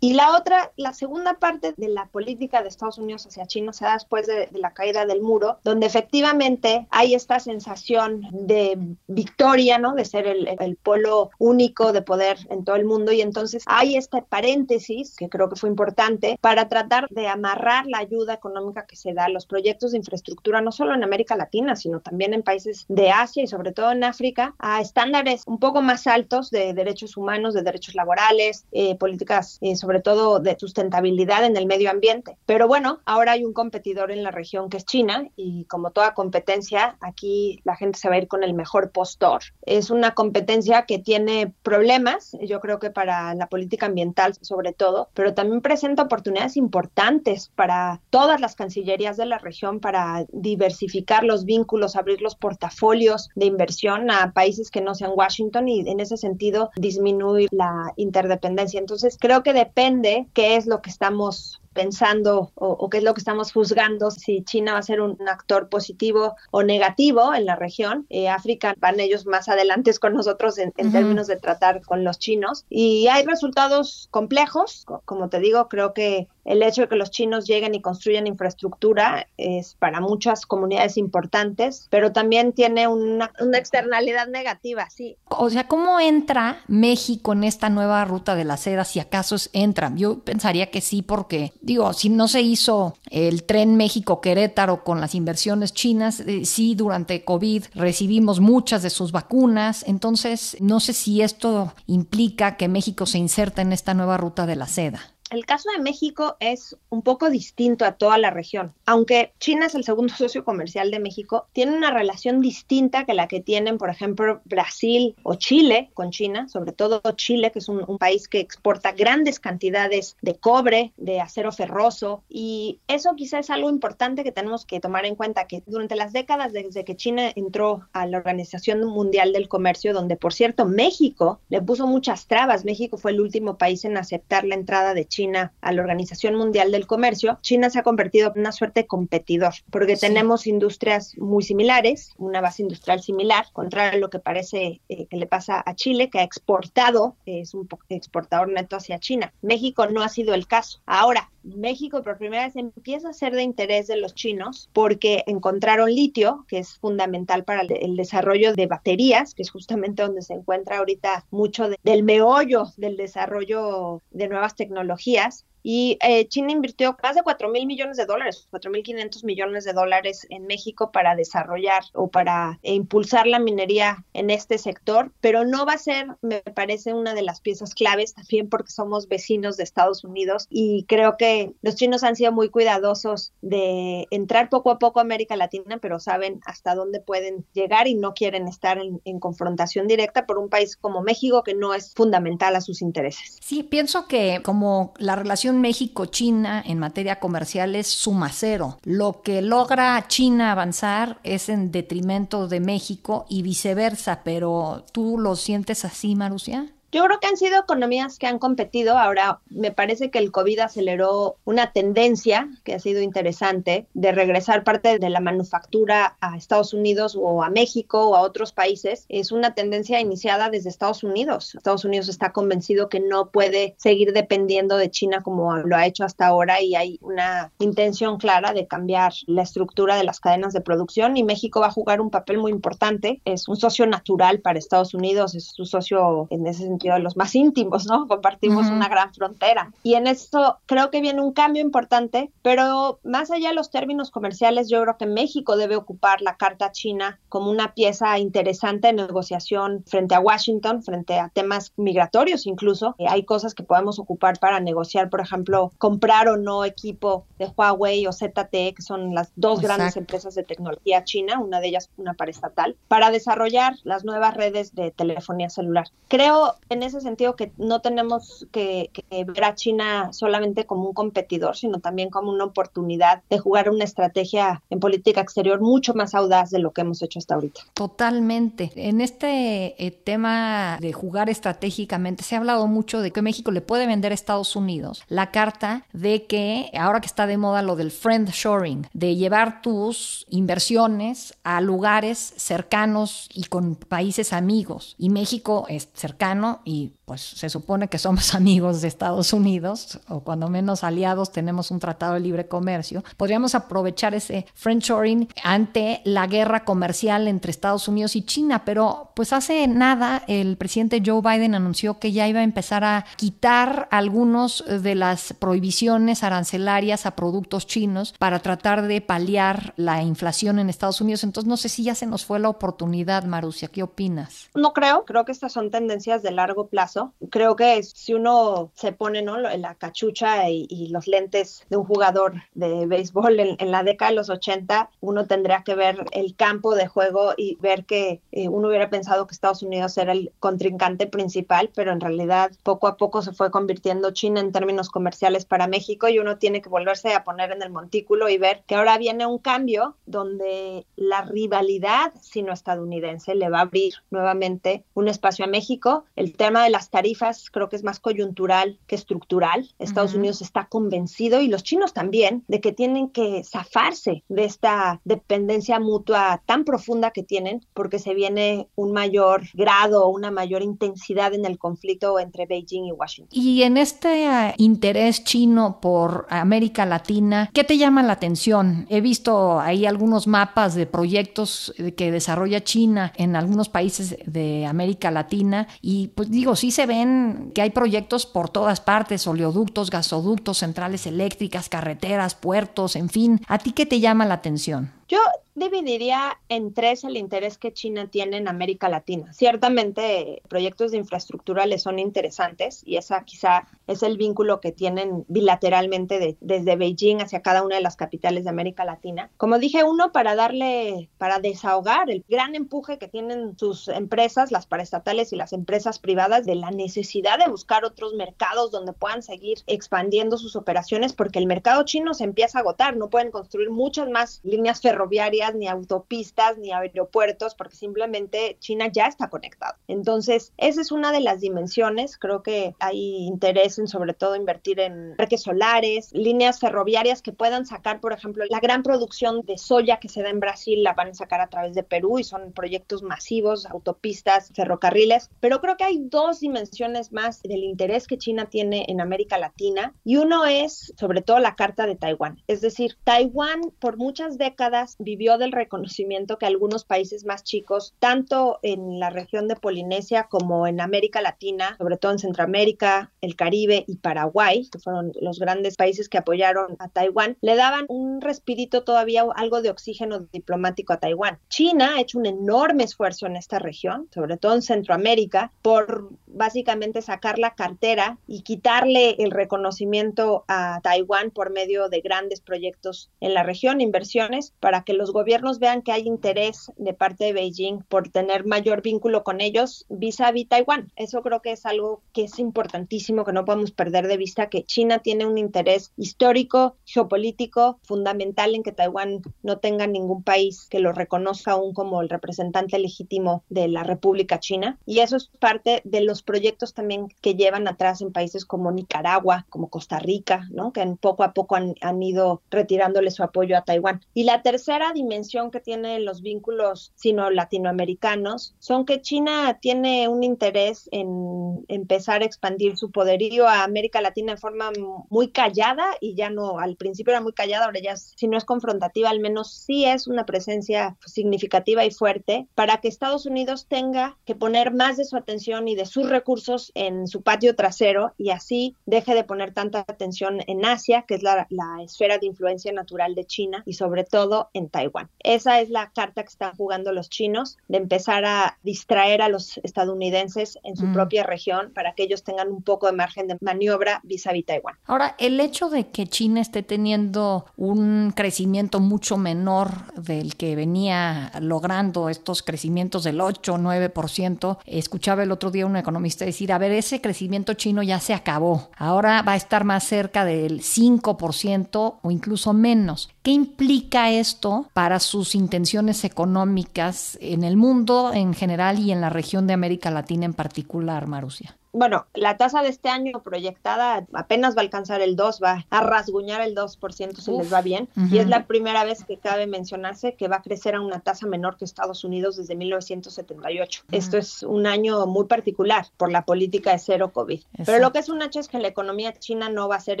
Y 0.00 0.14
la 0.14 0.36
otra, 0.36 0.72
la 0.76 0.92
segunda 0.92 1.34
parte 1.34 1.74
de 1.76 1.88
la 1.88 2.06
política 2.06 2.62
de 2.62 2.68
Estados 2.68 2.98
Unidos 2.98 3.26
hacia 3.26 3.46
China 3.46 3.72
se 3.72 3.84
da 3.84 3.94
después 3.94 4.26
de, 4.26 4.48
la 4.52 4.72
caída 4.72 5.06
del 5.06 5.22
muro, 5.22 5.58
donde 5.62 5.86
efectivamente 5.86 6.86
hay 6.90 7.14
esta 7.14 7.38
sensación 7.38 8.26
de 8.48 8.78
victoria, 9.06 9.78
¿no? 9.78 9.94
De 9.94 10.04
ser 10.04 10.26
el, 10.26 10.76
polo 10.82 11.30
único 11.38 11.92
de 11.92 12.02
poder 12.02 12.38
en 12.50 12.64
todo 12.64 12.76
el 12.76 12.84
mundo 12.84 13.12
y 13.12 13.20
entonces 13.20 13.62
hay 13.66 13.96
este 13.96 14.22
paréntesis 14.22 15.14
que 15.16 15.28
creo 15.28 15.48
que 15.48 15.56
fue 15.56 15.68
importante 15.68 16.38
para 16.40 16.68
tratar 16.68 17.08
de 17.10 17.28
amarrar 17.28 17.86
la 17.86 17.98
ayuda 17.98 18.34
económica 18.34 18.86
que 18.86 18.96
se 18.96 19.12
da 19.12 19.26
a 19.26 19.28
los 19.28 19.46
proyectos 19.46 19.92
de 19.92 19.98
infraestructura 19.98 20.60
no 20.60 20.72
solo 20.72 20.94
en 20.94 21.04
América 21.04 21.36
Latina, 21.36 21.76
sino 21.76 22.00
también 22.00 22.32
en 22.32 22.42
países 22.42 22.86
de 22.88 23.10
Asia 23.10 23.42
y 23.42 23.46
sobre 23.46 23.72
todo 23.72 23.92
en 23.92 24.02
África 24.02 24.54
a 24.58 24.80
estándares 24.80 25.42
un 25.46 25.58
poco 25.58 25.82
más 25.82 26.06
altos 26.06 26.50
de 26.50 26.72
derechos 26.72 27.16
humanos, 27.16 27.52
de 27.52 27.62
derechos 27.62 27.94
laborales, 27.94 28.64
eh, 28.72 28.96
políticas 28.96 29.58
eh, 29.60 29.76
sobre 29.76 30.00
todo 30.00 30.40
de 30.40 30.56
sustentabilidad 30.58 31.44
en 31.44 31.56
el 31.56 31.66
medio 31.66 31.90
ambiente. 31.90 32.38
Pero 32.46 32.66
bueno, 32.66 33.00
ahora 33.04 33.32
hay 33.32 33.44
un 33.44 33.52
competidor 33.52 34.10
en 34.10 34.22
la 34.22 34.30
región 34.30 34.70
que 34.70 34.78
es 34.78 34.86
China 34.86 35.28
y 35.36 35.64
como 35.64 35.90
toda 35.90 36.14
competencia, 36.14 36.96
aquí 37.00 37.60
la 37.64 37.76
gente 37.76 37.98
se 37.98 38.08
va 38.08 38.14
a 38.14 38.18
ir 38.18 38.28
con 38.28 38.37
el 38.42 38.54
mejor 38.54 38.90
postor. 38.90 39.42
Es 39.62 39.90
una 39.90 40.14
competencia 40.14 40.86
que 40.86 40.98
tiene 40.98 41.52
problemas, 41.62 42.36
yo 42.42 42.60
creo 42.60 42.78
que 42.78 42.90
para 42.90 43.34
la 43.34 43.48
política 43.48 43.86
ambiental 43.86 44.34
sobre 44.40 44.72
todo, 44.72 45.08
pero 45.14 45.34
también 45.34 45.60
presenta 45.60 46.02
oportunidades 46.02 46.56
importantes 46.56 47.50
para 47.54 48.00
todas 48.10 48.40
las 48.40 48.54
cancillerías 48.54 49.16
de 49.16 49.26
la 49.26 49.38
región 49.38 49.80
para 49.80 50.26
diversificar 50.32 51.24
los 51.24 51.44
vínculos, 51.44 51.96
abrir 51.96 52.20
los 52.20 52.36
portafolios 52.36 53.28
de 53.34 53.46
inversión 53.46 54.10
a 54.10 54.32
países 54.32 54.70
que 54.70 54.80
no 54.80 54.94
sean 54.94 55.12
Washington 55.14 55.68
y 55.68 55.88
en 55.88 56.00
ese 56.00 56.16
sentido 56.16 56.70
disminuir 56.76 57.48
la 57.52 57.92
interdependencia. 57.96 58.80
Entonces 58.80 59.16
creo 59.18 59.42
que 59.42 59.52
depende 59.52 60.28
qué 60.32 60.56
es 60.56 60.66
lo 60.66 60.82
que 60.82 60.90
estamos 60.90 61.60
pensando 61.78 62.50
o, 62.56 62.90
qué 62.90 62.98
es 62.98 63.04
lo 63.04 63.14
que 63.14 63.20
estamos 63.20 63.52
juzgando, 63.52 64.10
si 64.10 64.42
China 64.42 64.72
va 64.72 64.80
a 64.80 64.82
ser 64.82 65.00
un, 65.00 65.16
actor 65.28 65.68
positivo 65.68 66.34
o 66.50 66.64
negativo 66.64 67.32
en 67.32 67.46
la 67.46 67.54
región. 67.54 68.04
Eh, 68.10 68.28
África 68.28 68.74
van 68.78 68.98
ellos 68.98 69.26
más 69.26 69.48
adelante 69.48 69.92
con 70.00 70.14
nosotros 70.14 70.58
en, 70.58 70.72
términos 70.72 71.28
de 71.28 71.36
tratar 71.36 71.82
con 71.82 72.02
los 72.02 72.18
chinos. 72.18 72.64
Y 72.68 73.06
hay 73.06 73.24
resultados 73.24 74.08
complejos, 74.10 74.86
como 75.04 75.28
te 75.28 75.38
digo, 75.38 75.68
creo 75.68 75.92
que 75.94 76.26
el 76.48 76.62
hecho 76.62 76.82
de 76.82 76.88
que 76.88 76.96
los 76.96 77.10
chinos 77.10 77.46
lleguen 77.46 77.74
y 77.74 77.82
construyan 77.82 78.26
infraestructura 78.26 79.28
es 79.36 79.74
para 79.78 80.00
muchas 80.00 80.46
comunidades 80.46 80.96
importantes, 80.96 81.86
pero 81.90 82.12
también 82.12 82.52
tiene 82.52 82.88
una, 82.88 83.30
una, 83.38 83.58
externalidad 83.58 84.28
negativa, 84.28 84.88
sí. 84.88 85.16
O 85.28 85.50
sea, 85.50 85.68
¿cómo 85.68 86.00
entra 86.00 86.62
México 86.66 87.34
en 87.34 87.44
esta 87.44 87.68
nueva 87.68 88.04
ruta 88.04 88.34
de 88.34 88.44
la 88.44 88.56
seda? 88.56 88.84
Si 88.84 88.98
acaso 88.98 89.36
entra. 89.52 89.92
Yo 89.94 90.20
pensaría 90.20 90.70
que 90.70 90.80
sí, 90.80 91.02
porque 91.02 91.52
digo, 91.60 91.92
si 91.92 92.08
no 92.08 92.28
se 92.28 92.40
hizo 92.40 92.96
el 93.10 93.44
tren 93.44 93.76
México-Querétaro 93.76 94.84
con 94.84 95.00
las 95.00 95.14
inversiones 95.14 95.74
chinas, 95.74 96.20
eh, 96.20 96.46
sí, 96.46 96.74
durante 96.74 97.24
COVID 97.24 97.64
recibimos 97.74 98.40
muchas 98.40 98.82
de 98.82 98.90
sus 98.90 99.12
vacunas, 99.12 99.84
entonces 99.86 100.56
no 100.60 100.80
sé 100.80 100.94
si 100.94 101.20
esto 101.20 101.74
implica 101.86 102.56
que 102.56 102.68
México 102.68 103.04
se 103.04 103.18
inserta 103.18 103.60
en 103.60 103.72
esta 103.72 103.92
nueva 103.92 104.16
ruta 104.16 104.46
de 104.46 104.56
la 104.56 104.66
seda. 104.66 105.00
El 105.30 105.44
caso 105.44 105.68
de 105.70 105.82
México 105.82 106.36
es 106.40 106.76
un 106.88 107.02
poco 107.02 107.28
distinto 107.28 107.84
a 107.84 107.92
toda 107.92 108.16
la 108.16 108.30
región. 108.30 108.72
Aunque 108.86 109.32
China 109.38 109.66
es 109.66 109.74
el 109.74 109.84
segundo 109.84 110.14
socio 110.16 110.44
comercial 110.44 110.90
de 110.90 111.00
México, 111.00 111.46
tiene 111.52 111.76
una 111.76 111.90
relación 111.90 112.40
distinta 112.40 113.04
que 113.04 113.14
la 113.14 113.28
que 113.28 113.40
tienen, 113.40 113.76
por 113.76 113.90
ejemplo, 113.90 114.40
Brasil 114.44 115.16
o 115.22 115.34
Chile 115.34 115.90
con 115.92 116.10
China, 116.10 116.48
sobre 116.48 116.72
todo 116.72 117.02
Chile, 117.14 117.52
que 117.52 117.58
es 117.58 117.68
un, 117.68 117.98
país 117.98 118.28
que 118.28 118.38
exporta 118.38 118.92
grandes 118.92 119.40
cantidades 119.40 120.16
de 120.22 120.36
cobre, 120.36 120.92
de 120.96 121.20
acero 121.20 121.50
ferroso, 121.50 122.22
y 122.28 122.78
eso 122.86 123.14
quizás 123.16 123.46
es 123.46 123.50
algo 123.50 123.70
importante 123.70 124.22
que 124.22 124.30
tenemos 124.30 124.64
que 124.64 124.78
tomar 124.78 125.04
en 125.04 125.16
cuenta, 125.16 125.46
que 125.46 125.62
durante 125.66 125.96
las 125.96 126.12
décadas 126.12 126.52
desde 126.52 126.84
que 126.84 126.96
China 126.96 127.32
entró 127.34 127.88
a 127.92 128.06
la 128.06 128.18
Organización 128.18 128.84
Mundial 128.86 129.32
del 129.32 129.48
Comercio, 129.48 129.92
donde 129.92 130.16
por 130.16 130.32
cierto 130.32 130.64
México 130.64 131.40
le 131.48 131.60
puso 131.60 131.86
muchas 131.88 132.28
trabas, 132.28 132.64
México 132.64 132.98
fue 132.98 133.10
el 133.10 133.20
último 133.20 133.58
país 133.58 133.84
en 133.84 133.96
aceptar 133.96 134.44
la 134.44 134.54
entrada 134.54 134.94
de 134.94 135.06
China 135.06 135.17
China 135.18 135.52
a 135.62 135.72
la 135.72 135.82
Organización 135.82 136.36
Mundial 136.36 136.70
del 136.70 136.86
Comercio, 136.86 137.40
China 137.42 137.70
se 137.70 137.80
ha 137.80 137.82
convertido 137.82 138.30
en 138.32 138.40
una 138.42 138.52
suerte 138.52 138.82
de 138.82 138.86
competidor, 138.86 139.52
porque 139.68 139.96
tenemos 139.96 140.46
industrias 140.46 141.18
muy 141.18 141.42
similares, 141.42 142.12
una 142.18 142.40
base 142.40 142.62
industrial 142.62 143.02
similar, 143.02 143.46
contrario 143.52 143.96
a 143.96 144.00
lo 144.00 144.10
que 144.10 144.20
parece 144.20 144.80
eh, 144.88 145.06
que 145.06 145.16
le 145.16 145.26
pasa 145.26 145.60
a 145.66 145.74
Chile, 145.74 146.08
que 146.08 146.20
ha 146.20 146.22
exportado, 146.22 147.16
es 147.26 147.52
un 147.52 147.68
exportador 147.88 148.48
neto 148.48 148.76
hacia 148.76 149.00
China. 149.00 149.32
México 149.42 149.88
no 149.88 150.02
ha 150.02 150.08
sido 150.08 150.34
el 150.34 150.46
caso. 150.46 150.78
Ahora, 150.86 151.32
México 151.42 152.02
por 152.02 152.18
primera 152.18 152.44
vez 152.44 152.56
empieza 152.56 153.10
a 153.10 153.12
ser 153.12 153.34
de 153.34 153.42
interés 153.42 153.86
de 153.86 153.96
los 153.96 154.14
chinos 154.14 154.68
porque 154.72 155.24
encontraron 155.26 155.94
litio, 155.94 156.44
que 156.48 156.58
es 156.58 156.78
fundamental 156.78 157.44
para 157.44 157.62
el 157.62 157.96
desarrollo 157.96 158.54
de 158.54 158.66
baterías, 158.66 159.34
que 159.34 159.42
es 159.42 159.50
justamente 159.50 160.02
donde 160.02 160.22
se 160.22 160.34
encuentra 160.34 160.78
ahorita 160.78 161.26
mucho 161.30 161.68
del 161.82 162.02
meollo 162.02 162.64
del 162.76 162.96
desarrollo 162.96 164.02
de 164.10 164.28
nuevas 164.28 164.54
tecnologías 164.54 165.44
y 165.70 165.98
eh, 166.00 166.26
China 166.28 166.52
invirtió 166.52 166.96
más 167.02 167.14
de 167.14 167.22
4 167.22 167.50
mil 167.50 167.66
millones 167.66 167.98
de 167.98 168.06
dólares, 168.06 168.46
4 168.48 168.70
mil 168.70 168.82
500 168.82 169.22
millones 169.22 169.64
de 169.66 169.74
dólares 169.74 170.26
en 170.30 170.46
México 170.46 170.90
para 170.92 171.14
desarrollar 171.14 171.82
o 171.92 172.08
para 172.08 172.58
impulsar 172.62 173.26
la 173.26 173.38
minería 173.38 174.02
en 174.14 174.30
este 174.30 174.56
sector, 174.56 175.12
pero 175.20 175.44
no 175.44 175.66
va 175.66 175.74
a 175.74 175.78
ser, 175.78 176.06
me 176.22 176.40
parece, 176.40 176.94
una 176.94 177.12
de 177.12 177.20
las 177.20 177.42
piezas 177.42 177.74
claves 177.74 178.14
también 178.14 178.48
porque 178.48 178.70
somos 178.70 179.08
vecinos 179.08 179.58
de 179.58 179.64
Estados 179.64 180.04
Unidos 180.04 180.46
y 180.48 180.86
creo 180.88 181.18
que 181.18 181.52
los 181.60 181.74
chinos 181.74 182.02
han 182.02 182.16
sido 182.16 182.32
muy 182.32 182.48
cuidadosos 182.48 183.34
de 183.42 184.06
entrar 184.10 184.48
poco 184.48 184.70
a 184.70 184.78
poco 184.78 185.00
a 185.00 185.02
América 185.02 185.36
Latina, 185.36 185.76
pero 185.82 186.00
saben 186.00 186.40
hasta 186.46 186.74
dónde 186.74 187.00
pueden 187.00 187.44
llegar 187.52 187.88
y 187.88 187.94
no 187.94 188.14
quieren 188.14 188.48
estar 188.48 188.78
en, 188.78 189.02
en 189.04 189.20
confrontación 189.20 189.86
directa 189.86 190.24
por 190.24 190.38
un 190.38 190.48
país 190.48 190.78
como 190.78 191.02
México 191.02 191.42
que 191.42 191.52
no 191.52 191.74
es 191.74 191.92
fundamental 191.94 192.56
a 192.56 192.62
sus 192.62 192.80
intereses. 192.80 193.36
Sí, 193.42 193.64
pienso 193.64 194.08
que 194.08 194.40
como 194.42 194.94
la 194.96 195.14
relación 195.14 195.57
México-China 195.60 196.62
en 196.66 196.78
materia 196.78 197.20
comercial 197.20 197.74
es 197.74 197.86
suma 197.86 198.30
cero. 198.32 198.78
Lo 198.84 199.22
que 199.22 199.42
logra 199.42 200.06
China 200.08 200.52
avanzar 200.52 201.20
es 201.22 201.48
en 201.48 201.70
detrimento 201.70 202.48
de 202.48 202.60
México 202.60 203.26
y 203.28 203.42
viceversa, 203.42 204.22
pero 204.24 204.84
¿tú 204.92 205.18
lo 205.18 205.36
sientes 205.36 205.84
así, 205.84 206.14
Marusia? 206.14 206.66
Yo 206.90 207.04
creo 207.04 207.20
que 207.20 207.26
han 207.26 207.36
sido 207.36 207.60
economías 207.60 208.18
que 208.18 208.26
han 208.26 208.38
competido. 208.38 208.96
Ahora, 208.96 209.40
me 209.50 209.70
parece 209.70 210.10
que 210.10 210.18
el 210.18 210.32
COVID 210.32 210.60
aceleró 210.60 211.36
una 211.44 211.72
tendencia 211.72 212.48
que 212.64 212.72
ha 212.72 212.78
sido 212.78 213.02
interesante 213.02 213.86
de 213.92 214.10
regresar 214.10 214.64
parte 214.64 214.98
de 214.98 215.10
la 215.10 215.20
manufactura 215.20 216.16
a 216.22 216.38
Estados 216.38 216.72
Unidos 216.72 217.14
o 217.20 217.42
a 217.42 217.50
México 217.50 218.08
o 218.08 218.14
a 218.14 218.22
otros 218.22 218.52
países. 218.52 219.04
Es 219.10 219.32
una 219.32 219.54
tendencia 219.54 220.00
iniciada 220.00 220.48
desde 220.48 220.70
Estados 220.70 221.04
Unidos. 221.04 221.54
Estados 221.54 221.84
Unidos 221.84 222.08
está 222.08 222.32
convencido 222.32 222.88
que 222.88 223.00
no 223.00 223.28
puede 223.28 223.74
seguir 223.76 224.14
dependiendo 224.14 224.78
de 224.78 224.90
China 224.90 225.20
como 225.22 225.58
lo 225.58 225.76
ha 225.76 225.86
hecho 225.86 226.04
hasta 226.04 226.26
ahora 226.26 226.62
y 226.62 226.74
hay 226.74 226.98
una 227.02 227.52
intención 227.58 228.16
clara 228.16 228.54
de 228.54 228.66
cambiar 228.66 229.12
la 229.26 229.42
estructura 229.42 229.96
de 229.96 230.04
las 230.04 230.20
cadenas 230.20 230.54
de 230.54 230.62
producción 230.62 231.18
y 231.18 231.22
México 231.22 231.60
va 231.60 231.66
a 231.66 231.70
jugar 231.70 232.00
un 232.00 232.08
papel 232.08 232.38
muy 232.38 232.50
importante. 232.50 233.20
Es 233.26 233.46
un 233.46 233.56
socio 233.56 233.86
natural 233.86 234.40
para 234.40 234.58
Estados 234.58 234.94
Unidos, 234.94 235.34
es 235.34 235.48
su 235.48 235.66
socio 235.66 236.28
en 236.30 236.46
ese 236.46 236.62
sentido 236.62 236.77
de 236.78 237.00
los 237.00 237.16
más 237.16 237.34
íntimos, 237.34 237.86
¿no? 237.86 238.06
Compartimos 238.06 238.66
una 238.68 238.88
gran 238.88 239.12
frontera. 239.12 239.72
Y 239.82 239.94
en 239.94 240.06
esto 240.06 240.58
creo 240.66 240.90
que 240.90 241.00
viene 241.00 241.20
un 241.20 241.32
cambio 241.32 241.62
importante, 241.62 242.30
pero 242.42 243.00
más 243.04 243.30
allá 243.30 243.48
de 243.50 243.54
los 243.54 243.70
términos 243.70 244.10
comerciales, 244.10 244.68
yo 244.68 244.82
creo 244.82 244.96
que 244.96 245.06
México 245.06 245.56
debe 245.56 245.76
ocupar 245.76 246.22
la 246.22 246.36
carta 246.36 246.72
china 246.72 247.18
como 247.28 247.50
una 247.50 247.74
pieza 247.74 248.18
interesante 248.18 248.88
de 248.88 248.94
negociación 248.94 249.84
frente 249.86 250.14
a 250.14 250.20
Washington, 250.20 250.82
frente 250.82 251.18
a 251.18 251.28
temas 251.28 251.72
migratorios 251.76 252.46
incluso. 252.46 252.94
Eh, 252.98 253.06
hay 253.08 253.24
cosas 253.24 253.54
que 253.54 253.62
podemos 253.62 253.98
ocupar 253.98 254.38
para 254.38 254.60
negociar, 254.60 255.10
por 255.10 255.20
ejemplo, 255.20 255.72
comprar 255.78 256.28
o 256.28 256.36
no 256.36 256.64
equipo 256.64 257.26
de 257.38 257.46
Huawei 257.56 258.06
o 258.06 258.12
ZTE, 258.12 258.74
que 258.74 258.82
son 258.82 259.14
las 259.14 259.32
dos 259.36 259.60
grandes 259.60 259.96
empresas 259.96 260.34
de 260.34 260.44
tecnología 260.44 261.04
china, 261.04 261.40
una 261.40 261.60
de 261.60 261.68
ellas 261.68 261.90
una 261.96 262.14
paraestatal, 262.14 262.76
para 262.88 263.10
desarrollar 263.10 263.74
las 263.84 264.04
nuevas 264.04 264.34
redes 264.34 264.74
de 264.74 264.90
telefonía 264.90 265.50
celular. 265.50 265.88
Creo 266.08 266.54
en 266.68 266.82
ese 266.82 267.00
sentido 267.00 267.36
que 267.36 267.52
no 267.56 267.80
tenemos 267.80 268.46
que, 268.52 268.90
que, 268.92 269.24
ver 269.24 269.44
a 269.44 269.54
China 269.54 270.12
solamente 270.12 270.66
como 270.66 270.88
un 270.88 270.94
competidor, 270.94 271.56
sino 271.56 271.80
también 271.80 272.10
como 272.10 272.30
una 272.30 272.44
oportunidad 272.44 273.22
de 273.30 273.38
jugar 273.38 273.70
una 273.70 273.84
estrategia 273.84 274.62
en 274.70 274.80
política 274.80 275.20
exterior 275.20 275.60
mucho 275.60 275.94
más 275.94 276.14
audaz 276.14 276.50
de 276.50 276.58
lo 276.58 276.72
que 276.72 276.82
hemos 276.82 277.02
hecho 277.02 277.18
hasta 277.18 277.34
ahorita. 277.34 277.60
Totalmente. 277.74 278.70
En 278.76 279.00
este 279.00 279.84
eh, 279.84 279.90
tema 279.90 280.78
de 280.80 280.92
jugar 280.92 281.30
estratégicamente, 281.30 282.22
se 282.22 282.34
ha 282.34 282.38
hablado 282.38 282.66
mucho 282.66 283.00
de 283.00 283.10
que 283.10 283.22
México 283.22 283.50
le 283.50 283.60
puede 283.60 283.86
vender 283.86 284.12
a 284.12 284.14
Estados 284.14 284.56
Unidos 284.56 285.02
la 285.08 285.30
carta 285.30 285.84
de 285.92 286.24
que 286.24 286.70
ahora 286.78 287.00
que 287.00 287.06
está 287.06 287.26
de 287.26 287.36
moda 287.36 287.62
lo 287.62 287.76
del 287.76 287.90
friend 287.90 288.30
shoring, 288.30 288.86
de 288.92 289.16
llevar 289.16 289.62
tus 289.62 290.26
inversiones 290.30 291.34
a 291.44 291.60
lugares 291.60 292.34
cercanos 292.36 293.28
y 293.32 293.44
con 293.44 293.74
países 293.74 294.32
amigos. 294.32 294.94
Y 294.98 295.10
México 295.10 295.66
es 295.68 295.88
cercano 295.94 296.57
y 296.64 296.94
pues 297.04 297.22
se 297.22 297.48
supone 297.48 297.88
que 297.88 297.98
somos 297.98 298.34
amigos 298.34 298.80
de 298.80 298.88
Estados 298.88 299.32
Unidos 299.32 300.00
o 300.08 300.20
cuando 300.20 300.48
menos 300.48 300.84
aliados 300.84 301.32
tenemos 301.32 301.70
un 301.70 301.80
tratado 301.80 302.14
de 302.14 302.20
libre 302.20 302.48
comercio. 302.48 303.02
Podríamos 303.16 303.54
aprovechar 303.54 304.14
ese 304.14 304.46
friendshoring 304.54 305.28
ante 305.42 306.00
la 306.04 306.26
guerra 306.26 306.64
comercial 306.64 307.28
entre 307.28 307.50
Estados 307.50 307.88
Unidos 307.88 308.16
y 308.16 308.22
China, 308.22 308.64
pero 308.64 309.12
pues 309.14 309.32
hace 309.32 309.66
nada 309.66 310.22
el 310.28 310.56
presidente 310.56 311.02
Joe 311.04 311.22
Biden 311.22 311.54
anunció 311.54 311.98
que 311.98 312.12
ya 312.12 312.28
iba 312.28 312.40
a 312.40 312.44
empezar 312.44 312.84
a 312.84 313.04
quitar 313.16 313.88
algunos 313.90 314.64
de 314.66 314.94
las 314.94 315.32
prohibiciones 315.32 316.22
arancelarias 316.22 317.06
a 317.06 317.16
productos 317.16 317.66
chinos 317.66 318.14
para 318.18 318.40
tratar 318.40 318.86
de 318.86 319.00
paliar 319.00 319.74
la 319.76 320.02
inflación 320.02 320.58
en 320.58 320.68
Estados 320.68 321.00
Unidos. 321.00 321.24
Entonces 321.24 321.48
no 321.48 321.56
sé 321.56 321.68
si 321.68 321.84
ya 321.84 321.94
se 321.94 322.06
nos 322.06 322.24
fue 322.24 322.38
la 322.38 322.48
oportunidad, 322.48 323.24
Marusia, 323.24 323.68
¿qué 323.68 323.82
opinas? 323.82 324.48
No 324.54 324.72
creo, 324.72 325.04
creo 325.04 325.24
que 325.24 325.32
estas 325.32 325.52
son 325.52 325.70
tendencias 325.70 326.22
de 326.22 326.30
largo 326.30 326.47
plazo. 326.68 327.12
Creo 327.30 327.56
que 327.56 327.82
si 327.82 328.14
uno 328.14 328.70
se 328.74 328.92
pone 328.92 329.22
¿no? 329.22 329.38
la 329.38 329.74
cachucha 329.74 330.48
y, 330.50 330.88
los 330.88 331.06
lentes 331.06 331.66
de 331.68 331.76
un 331.76 331.84
jugador 331.84 332.34
de 332.54 332.86
béisbol 332.86 333.40
en, 333.40 333.70
la 333.70 333.82
década 333.82 334.10
de 334.10 334.16
los 334.16 334.30
80, 334.30 334.90
uno 335.00 335.26
tendría 335.26 335.62
que 335.64 335.74
ver 335.74 336.06
el 336.12 336.34
campo 336.34 336.74
de 336.74 336.86
juego 336.86 337.34
y 337.36 337.56
ver 337.56 337.84
que 337.84 338.22
eh, 338.32 338.48
uno 338.48 338.68
hubiera 338.68 338.90
pensado 338.90 339.26
que 339.26 339.34
Estados 339.34 339.62
Unidos 339.62 339.98
era 339.98 340.12
el 340.12 340.32
contrincante 340.38 341.06
principal, 341.06 341.70
pero 341.74 341.92
en 341.92 342.00
realidad 342.00 342.52
poco 342.62 342.86
a 342.86 342.96
poco 342.96 343.22
se 343.22 343.32
fue 343.32 343.50
convirtiendo 343.50 344.12
China 344.12 344.40
en 344.40 344.52
términos 344.52 344.88
comerciales 344.88 345.44
para 345.44 345.66
México 345.66 346.08
y 346.08 346.18
uno 346.18 346.38
tiene 346.38 346.62
que 346.62 346.68
volverse 346.68 347.12
a 347.14 347.24
poner 347.24 347.52
en 347.52 347.62
el 347.62 347.70
montículo 347.70 348.28
y 348.28 348.38
ver 348.38 348.62
que 348.66 348.74
ahora 348.74 348.98
viene 348.98 349.26
un 349.26 349.38
cambio 349.38 349.96
donde 350.06 350.86
la 350.96 351.22
rivalidad 351.22 352.12
sino-estadounidense 352.20 353.34
le 353.34 353.50
va 353.50 353.58
a 353.58 353.62
abrir 353.62 353.94
nuevamente 354.10 354.84
un 354.94 355.08
espacio 355.08 355.44
a 355.44 355.48
México. 355.48 356.04
El 356.16 356.34
tema 356.38 356.64
de 356.64 356.70
las 356.70 356.88
tarifas 356.88 357.50
creo 357.50 357.68
que 357.68 357.76
es 357.76 357.84
más 357.84 358.00
coyuntural 358.00 358.78
que 358.86 358.94
estructural. 358.94 359.68
Estados 359.78 360.14
Unidos 360.14 360.40
está 360.40 360.66
convencido 360.66 361.42
y 361.42 361.48
los 361.48 361.62
chinos 361.62 361.92
también 361.92 362.44
de 362.48 362.62
que 362.62 362.72
tienen 362.72 363.10
que 363.10 363.42
zafarse 363.44 364.24
de 364.28 364.44
esta 364.44 365.02
dependencia 365.04 365.78
mutua 365.80 366.42
tan 366.46 366.64
profunda 366.64 367.10
que 367.10 367.22
tienen 367.22 367.66
porque 367.74 367.98
se 367.98 368.14
viene 368.14 368.68
un 368.76 368.92
mayor 368.92 369.42
grado, 369.52 370.08
una 370.08 370.30
mayor 370.30 370.62
intensidad 370.62 371.34
en 371.34 371.44
el 371.44 371.58
conflicto 371.58 372.18
entre 372.18 372.46
Beijing 372.46 372.86
y 372.86 372.92
Washington. 372.92 373.28
Y 373.30 373.62
en 373.62 373.76
este 373.76 374.26
eh, 374.26 374.54
interés 374.56 375.24
chino 375.24 375.80
por 375.80 376.26
América 376.30 376.86
Latina, 376.86 377.50
¿qué 377.52 377.64
te 377.64 377.76
llama 377.76 378.02
la 378.02 378.14
atención? 378.14 378.86
He 378.88 379.00
visto 379.00 379.60
ahí 379.60 379.84
algunos 379.84 380.26
mapas 380.26 380.74
de 380.74 380.86
proyectos 380.86 381.74
que 381.96 382.12
desarrolla 382.12 382.62
China 382.62 383.12
en 383.16 383.34
algunos 383.34 383.68
países 383.68 384.16
de 384.24 384.64
América 384.66 385.10
Latina 385.10 385.66
y 385.82 386.08
pues 386.08 386.27
digo, 386.28 386.56
sí 386.56 386.70
se 386.70 386.86
ven 386.86 387.52
que 387.54 387.62
hay 387.62 387.70
proyectos 387.70 388.26
por 388.26 388.50
todas 388.50 388.80
partes, 388.80 389.26
oleoductos, 389.26 389.90
gasoductos, 389.90 390.58
centrales 390.58 391.06
eléctricas, 391.06 391.68
carreteras, 391.68 392.34
puertos, 392.34 392.96
en 392.96 393.08
fin. 393.08 393.40
¿A 393.48 393.58
ti 393.58 393.72
qué 393.72 393.86
te 393.86 394.00
llama 394.00 394.26
la 394.26 394.34
atención? 394.34 394.97
Yo 395.08 395.18
dividiría 395.54 396.38
en 396.50 396.74
tres 396.74 397.02
el 397.02 397.16
interés 397.16 397.56
que 397.56 397.72
China 397.72 398.08
tiene 398.10 398.36
en 398.36 398.46
América 398.46 398.90
Latina. 398.90 399.32
Ciertamente, 399.32 400.42
proyectos 400.48 400.92
de 400.92 400.98
infraestructura 400.98 401.64
les 401.64 401.82
son 401.82 401.98
interesantes 401.98 402.82
y 402.84 402.96
esa 402.96 403.24
quizá 403.24 403.66
es 403.86 404.02
el 404.02 404.18
vínculo 404.18 404.60
que 404.60 404.70
tienen 404.70 405.24
bilateralmente 405.28 406.36
desde 406.40 406.76
Beijing 406.76 407.22
hacia 407.22 407.40
cada 407.40 407.64
una 407.64 407.76
de 407.76 407.80
las 407.80 407.96
capitales 407.96 408.44
de 408.44 408.50
América 408.50 408.84
Latina. 408.84 409.30
Como 409.38 409.58
dije, 409.58 409.82
uno 409.82 410.12
para 410.12 410.34
darle, 410.34 411.08
para 411.16 411.38
desahogar 411.38 412.10
el 412.10 412.22
gran 412.28 412.54
empuje 412.54 412.98
que 412.98 413.08
tienen 413.08 413.58
sus 413.58 413.88
empresas, 413.88 414.52
las 414.52 414.66
paraestatales 414.66 415.32
y 415.32 415.36
las 415.36 415.54
empresas 415.54 415.98
privadas, 415.98 416.44
de 416.44 416.54
la 416.54 416.70
necesidad 416.70 417.38
de 417.38 417.50
buscar 417.50 417.84
otros 417.86 418.12
mercados 418.12 418.70
donde 418.70 418.92
puedan 418.92 419.22
seguir 419.22 419.58
expandiendo 419.66 420.36
sus 420.36 420.54
operaciones, 420.54 421.14
porque 421.14 421.38
el 421.38 421.46
mercado 421.46 421.82
chino 421.84 422.12
se 422.12 422.24
empieza 422.24 422.58
a 422.58 422.60
agotar, 422.60 422.96
no 422.96 423.08
pueden 423.08 423.30
construir 423.30 423.70
muchas 423.70 424.10
más 424.10 424.40
líneas 424.44 424.82
ferroviarias 424.82 424.97
ferroviarias, 424.98 425.54
ni 425.54 425.68
autopistas, 425.68 426.58
ni 426.58 426.72
aeropuertos, 426.72 427.54
porque 427.54 427.76
simplemente 427.76 428.56
China 428.58 428.88
ya 428.92 429.06
está 429.06 429.28
conectado. 429.28 429.74
Entonces, 429.86 430.52
esa 430.56 430.80
es 430.80 430.90
una 430.90 431.12
de 431.12 431.20
las 431.20 431.40
dimensiones. 431.40 432.18
Creo 432.18 432.42
que 432.42 432.74
hay 432.80 433.26
interés 433.26 433.78
en 433.78 433.86
sobre 433.86 434.14
todo 434.14 434.34
invertir 434.34 434.80
en 434.80 435.14
parques 435.16 435.42
solares, 435.42 436.12
líneas 436.12 436.58
ferroviarias 436.58 437.22
que 437.22 437.32
puedan 437.32 437.64
sacar, 437.64 438.00
por 438.00 438.12
ejemplo, 438.12 438.44
la 438.50 438.60
gran 438.60 438.82
producción 438.82 439.42
de 439.42 439.56
soya 439.56 439.98
que 440.00 440.08
se 440.08 440.22
da 440.22 440.30
en 440.30 440.40
Brasil, 440.40 440.82
la 440.82 440.94
van 440.94 441.08
a 441.08 441.14
sacar 441.14 441.40
a 441.40 441.48
través 441.48 441.74
de 441.74 441.82
Perú 441.84 442.18
y 442.18 442.24
son 442.24 442.52
proyectos 442.52 443.02
masivos, 443.02 443.66
autopistas, 443.66 444.50
ferrocarriles. 444.54 445.30
Pero 445.40 445.60
creo 445.60 445.76
que 445.76 445.84
hay 445.84 445.98
dos 446.00 446.40
dimensiones 446.40 447.12
más 447.12 447.42
del 447.42 447.62
interés 447.62 448.06
que 448.06 448.18
China 448.18 448.46
tiene 448.46 448.86
en 448.88 449.00
América 449.00 449.38
Latina 449.38 449.94
y 450.04 450.16
uno 450.16 450.44
es 450.44 450.92
sobre 450.98 451.22
todo 451.22 451.38
la 451.38 451.54
carta 451.54 451.86
de 451.86 451.94
Taiwán. 451.94 452.42
Es 452.48 452.60
decir, 452.60 452.96
Taiwán 453.04 453.60
por 453.78 453.96
muchas 453.96 454.38
décadas 454.38 454.87
vivió 454.98 455.38
del 455.38 455.52
reconocimiento 455.52 456.38
que 456.38 456.46
algunos 456.46 456.84
países 456.84 457.24
más 457.24 457.44
chicos, 457.44 457.94
tanto 457.98 458.58
en 458.62 458.98
la 458.98 459.10
región 459.10 459.48
de 459.48 459.56
Polinesia 459.56 460.24
como 460.24 460.66
en 460.66 460.80
América 460.80 461.20
Latina, 461.20 461.76
sobre 461.78 461.96
todo 461.96 462.12
en 462.12 462.18
Centroamérica, 462.18 463.12
el 463.20 463.36
Caribe 463.36 463.84
y 463.86 463.96
Paraguay, 463.96 464.68
que 464.70 464.78
fueron 464.78 465.12
los 465.20 465.38
grandes 465.38 465.76
países 465.76 466.08
que 466.08 466.18
apoyaron 466.18 466.76
a 466.78 466.88
Taiwán, 466.88 467.36
le 467.40 467.56
daban 467.56 467.84
un 467.88 468.20
respirito 468.20 468.84
todavía, 468.84 469.24
algo 469.34 469.62
de 469.62 469.70
oxígeno 469.70 470.20
diplomático 470.32 470.92
a 470.92 470.98
Taiwán. 470.98 471.38
China 471.48 471.94
ha 471.96 472.00
hecho 472.00 472.18
un 472.18 472.26
enorme 472.26 472.84
esfuerzo 472.84 473.26
en 473.26 473.36
esta 473.36 473.58
región, 473.58 474.08
sobre 474.12 474.36
todo 474.36 474.54
en 474.54 474.62
Centroamérica, 474.62 475.52
por 475.62 476.10
básicamente 476.26 477.02
sacar 477.02 477.38
la 477.38 477.54
cartera 477.54 478.18
y 478.26 478.42
quitarle 478.42 479.16
el 479.18 479.30
reconocimiento 479.30 480.44
a 480.48 480.80
Taiwán 480.82 481.30
por 481.30 481.50
medio 481.50 481.88
de 481.88 482.00
grandes 482.00 482.40
proyectos 482.40 483.10
en 483.20 483.34
la 483.34 483.42
región, 483.42 483.80
inversiones 483.80 484.54
para 484.60 484.77
que 484.84 484.92
los 484.92 485.12
gobiernos 485.12 485.58
vean 485.58 485.82
que 485.82 485.92
hay 485.92 486.06
interés 486.06 486.72
de 486.76 486.94
parte 486.94 487.24
de 487.24 487.32
Beijing 487.32 487.82
por 487.88 488.08
tener 488.08 488.46
mayor 488.46 488.82
vínculo 488.82 489.24
con 489.24 489.40
ellos 489.40 489.86
vis 489.88 490.20
a 490.20 490.32
vis 490.32 490.48
Taiwán. 490.48 490.92
Eso 490.96 491.22
creo 491.22 491.40
que 491.42 491.52
es 491.52 491.66
algo 491.66 492.02
que 492.12 492.24
es 492.24 492.38
importantísimo, 492.38 493.24
que 493.24 493.32
no 493.32 493.44
podemos 493.44 493.70
perder 493.70 494.06
de 494.06 494.16
vista, 494.16 494.48
que 494.48 494.64
China 494.64 494.98
tiene 495.00 495.26
un 495.26 495.38
interés 495.38 495.92
histórico, 495.96 496.76
geopolítico, 496.84 497.78
fundamental 497.82 498.54
en 498.54 498.62
que 498.62 498.72
Taiwán 498.72 499.22
no 499.42 499.58
tenga 499.58 499.86
ningún 499.86 500.22
país 500.22 500.66
que 500.70 500.80
lo 500.80 500.92
reconozca 500.92 501.52
aún 501.52 501.72
como 501.72 502.02
el 502.02 502.08
representante 502.08 502.78
legítimo 502.78 503.44
de 503.48 503.68
la 503.68 503.84
República 503.84 504.40
China. 504.40 504.78
Y 504.86 505.00
eso 505.00 505.16
es 505.16 505.30
parte 505.38 505.82
de 505.84 506.00
los 506.00 506.22
proyectos 506.22 506.74
también 506.74 507.08
que 507.20 507.34
llevan 507.34 507.68
atrás 507.68 508.00
en 508.00 508.12
países 508.12 508.44
como 508.44 508.72
Nicaragua, 508.72 509.46
como 509.48 509.68
Costa 509.68 509.98
Rica, 509.98 510.46
¿no? 510.50 510.72
que 510.72 510.86
poco 511.00 511.24
a 511.24 511.32
poco 511.32 511.56
han, 511.56 511.74
han 511.80 512.02
ido 512.02 512.42
retirándole 512.50 513.10
su 513.10 513.22
apoyo 513.22 513.56
a 513.56 513.62
Taiwán. 513.62 514.00
Y 514.14 514.24
la 514.24 514.42
tercera 514.42 514.67
tercera 514.68 514.92
dimensión 514.92 515.50
que 515.50 515.60
tienen 515.60 516.04
los 516.04 516.20
vínculos 516.20 516.92
sino-latinoamericanos 516.94 518.54
son 518.58 518.84
que 518.84 519.00
China 519.00 519.58
tiene 519.62 520.08
un 520.08 520.22
interés 520.22 520.90
en 520.92 521.64
empezar 521.68 522.20
a 522.20 522.26
expandir 522.26 522.76
su 522.76 522.90
poderío 522.90 523.48
a 523.48 523.64
América 523.64 524.02
Latina 524.02 524.34
de 524.34 524.38
forma 524.38 524.70
muy 525.08 525.28
callada 525.28 525.86
y 526.02 526.14
ya 526.16 526.28
no, 526.28 526.58
al 526.58 526.76
principio 526.76 527.12
era 527.12 527.22
muy 527.22 527.32
callada, 527.32 527.64
ahora 527.64 527.80
ya 527.80 527.96
si 527.96 528.28
no 528.28 528.36
es 528.36 528.44
confrontativa, 528.44 529.08
al 529.08 529.20
menos 529.20 529.50
sí 529.50 529.86
es 529.86 530.06
una 530.06 530.26
presencia 530.26 530.98
significativa 531.06 531.86
y 531.86 531.90
fuerte 531.90 532.46
para 532.54 532.76
que 532.76 532.88
Estados 532.88 533.24
Unidos 533.24 533.68
tenga 533.68 534.18
que 534.26 534.34
poner 534.34 534.74
más 534.74 534.98
de 534.98 535.06
su 535.06 535.16
atención 535.16 535.66
y 535.68 535.76
de 535.76 535.86
sus 535.86 536.10
recursos 536.10 536.72
en 536.74 537.06
su 537.06 537.22
patio 537.22 537.56
trasero 537.56 538.12
y 538.18 538.30
así 538.30 538.76
deje 538.84 539.14
de 539.14 539.24
poner 539.24 539.54
tanta 539.54 539.86
atención 539.88 540.40
en 540.46 540.66
Asia, 540.66 541.06
que 541.08 541.14
es 541.14 541.22
la, 541.22 541.46
la 541.48 541.82
esfera 541.82 542.18
de 542.18 542.26
influencia 542.26 542.70
natural 542.70 543.14
de 543.14 543.24
China 543.24 543.62
y 543.64 543.72
sobre 543.72 544.04
todo 544.04 544.47
en 544.54 544.68
Taiwán. 544.68 545.08
Esa 545.20 545.60
es 545.60 545.70
la 545.70 545.90
carta 545.90 546.22
que 546.22 546.28
están 546.28 546.54
jugando 546.56 546.92
los 546.92 547.08
chinos 547.10 547.58
de 547.68 547.78
empezar 547.78 548.24
a 548.24 548.58
distraer 548.62 549.22
a 549.22 549.28
los 549.28 549.58
estadounidenses 549.62 550.58
en 550.62 550.76
su 550.76 550.86
mm. 550.86 550.92
propia 550.92 551.22
región 551.24 551.72
para 551.74 551.94
que 551.94 552.04
ellos 552.04 552.22
tengan 552.22 552.48
un 552.48 552.62
poco 552.62 552.86
de 552.86 552.92
margen 552.92 553.28
de 553.28 553.36
maniobra 553.40 554.00
vis 554.04 554.26
a 554.26 554.32
vis 554.32 554.46
Taiwán. 554.46 554.76
Ahora, 554.86 555.14
el 555.18 555.40
hecho 555.40 555.68
de 555.68 555.88
que 555.88 556.06
China 556.06 556.40
esté 556.40 556.62
teniendo 556.62 557.46
un 557.56 558.12
crecimiento 558.14 558.80
mucho 558.80 559.16
menor 559.16 559.92
del 559.94 560.36
que 560.36 560.56
venía 560.56 561.32
logrando 561.40 562.08
estos 562.08 562.42
crecimientos 562.42 563.04
del 563.04 563.20
8 563.20 563.54
o 563.54 563.58
9%, 563.58 564.58
escuchaba 564.66 565.22
el 565.22 565.32
otro 565.32 565.50
día 565.50 565.66
un 565.66 565.76
economista 565.76 566.24
decir, 566.24 566.52
a 566.52 566.58
ver, 566.58 566.72
ese 566.72 567.00
crecimiento 567.00 567.54
chino 567.54 567.82
ya 567.82 568.00
se 568.00 568.14
acabó, 568.14 568.70
ahora 568.76 569.22
va 569.22 569.32
a 569.32 569.36
estar 569.36 569.64
más 569.64 569.84
cerca 569.84 570.24
del 570.24 570.60
5% 570.60 571.98
o 572.02 572.10
incluso 572.10 572.52
menos. 572.52 573.10
¿Qué 573.22 573.32
implica 573.32 574.10
esto 574.10 574.37
para 574.72 575.00
sus 575.00 575.34
intenciones 575.34 576.04
económicas 576.04 577.18
en 577.20 577.44
el 577.44 577.56
mundo 577.56 578.12
en 578.12 578.34
general 578.34 578.78
y 578.78 578.92
en 578.92 579.00
la 579.00 579.10
región 579.10 579.46
de 579.46 579.54
América 579.54 579.90
Latina 579.90 580.24
en 580.24 580.34
particular, 580.34 581.06
Marusia? 581.06 581.56
Bueno, 581.78 582.06
la 582.14 582.36
tasa 582.36 582.62
de 582.62 582.68
este 582.68 582.88
año 582.88 583.22
proyectada 583.22 584.04
apenas 584.12 584.56
va 584.56 584.62
a 584.62 584.64
alcanzar 584.64 585.00
el 585.00 585.14
2, 585.14 585.40
va 585.42 585.64
a 585.70 585.80
rasguñar 585.80 586.40
el 586.40 586.56
2% 586.56 587.16
si 587.16 587.30
les 587.30 587.52
va 587.52 587.62
bien. 587.62 587.88
Y 588.10 588.18
es 588.18 588.28
la 588.28 588.46
primera 588.46 588.82
vez 588.82 589.04
que 589.04 589.16
cabe 589.16 589.46
mencionarse 589.46 590.14
que 590.14 590.26
va 590.26 590.36
a 590.36 590.42
crecer 590.42 590.74
a 590.74 590.80
una 590.80 590.98
tasa 590.98 591.26
menor 591.26 591.56
que 591.56 591.64
Estados 591.64 592.02
Unidos 592.02 592.36
desde 592.36 592.56
1978. 592.56 593.84
Esto 593.92 594.18
es 594.18 594.42
un 594.42 594.66
año 594.66 595.06
muy 595.06 595.26
particular 595.26 595.86
por 595.96 596.10
la 596.10 596.24
política 596.24 596.72
de 596.72 596.80
cero 596.80 597.12
COVID. 597.12 597.42
Pero 597.64 597.78
lo 597.78 597.92
que 597.92 598.00
es 598.00 598.08
un 598.08 598.22
hecho 598.22 598.40
es 598.40 598.48
que 598.48 598.58
la 598.58 598.68
economía 598.68 599.12
china 599.12 599.48
no 599.48 599.68
va 599.68 599.76
a 599.76 599.80
ser 599.80 600.00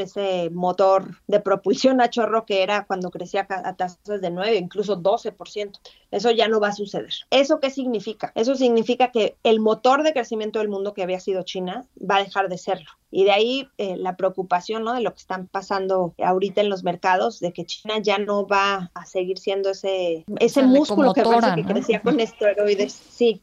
ese 0.00 0.50
motor 0.50 1.20
de 1.28 1.38
propulsión 1.38 2.00
a 2.00 2.10
chorro 2.10 2.44
que 2.44 2.64
era 2.64 2.86
cuando 2.86 3.10
crecía 3.10 3.46
a 3.48 3.74
tasas 3.74 4.20
de 4.20 4.30
9, 4.30 4.56
incluso 4.56 5.00
12%. 5.00 5.78
Eso 6.10 6.30
ya 6.32 6.48
no 6.48 6.58
va 6.58 6.68
a 6.68 6.72
suceder. 6.72 7.12
¿Eso 7.30 7.60
qué 7.60 7.70
significa? 7.70 8.32
Eso 8.34 8.54
significa 8.54 9.12
que 9.12 9.36
el 9.44 9.60
motor 9.60 10.02
de 10.02 10.12
crecimiento 10.12 10.58
del 10.58 10.68
mundo 10.68 10.94
que 10.94 11.02
había 11.02 11.20
sido 11.20 11.42
China 11.42 11.67
va 11.98 12.16
a 12.16 12.24
dejar 12.24 12.48
de 12.48 12.58
serlo. 12.58 12.90
Y 13.10 13.24
de 13.24 13.30
ahí 13.30 13.68
eh, 13.78 13.96
la 13.96 14.16
preocupación 14.16 14.84
¿no? 14.84 14.92
de 14.92 15.00
lo 15.00 15.12
que 15.12 15.20
están 15.20 15.46
pasando 15.46 16.14
ahorita 16.22 16.60
en 16.60 16.68
los 16.68 16.84
mercados, 16.84 17.40
de 17.40 17.52
que 17.52 17.64
China 17.64 17.98
ya 17.98 18.18
no 18.18 18.46
va 18.46 18.90
a 18.94 19.06
seguir 19.06 19.38
siendo 19.38 19.70
ese, 19.70 20.24
ese 20.40 20.62
músculo 20.62 21.14
que, 21.14 21.22
que 21.22 21.64
crecía 21.64 22.02
con 22.02 22.20
esteroides. 22.20 22.92
Sí, 22.92 23.42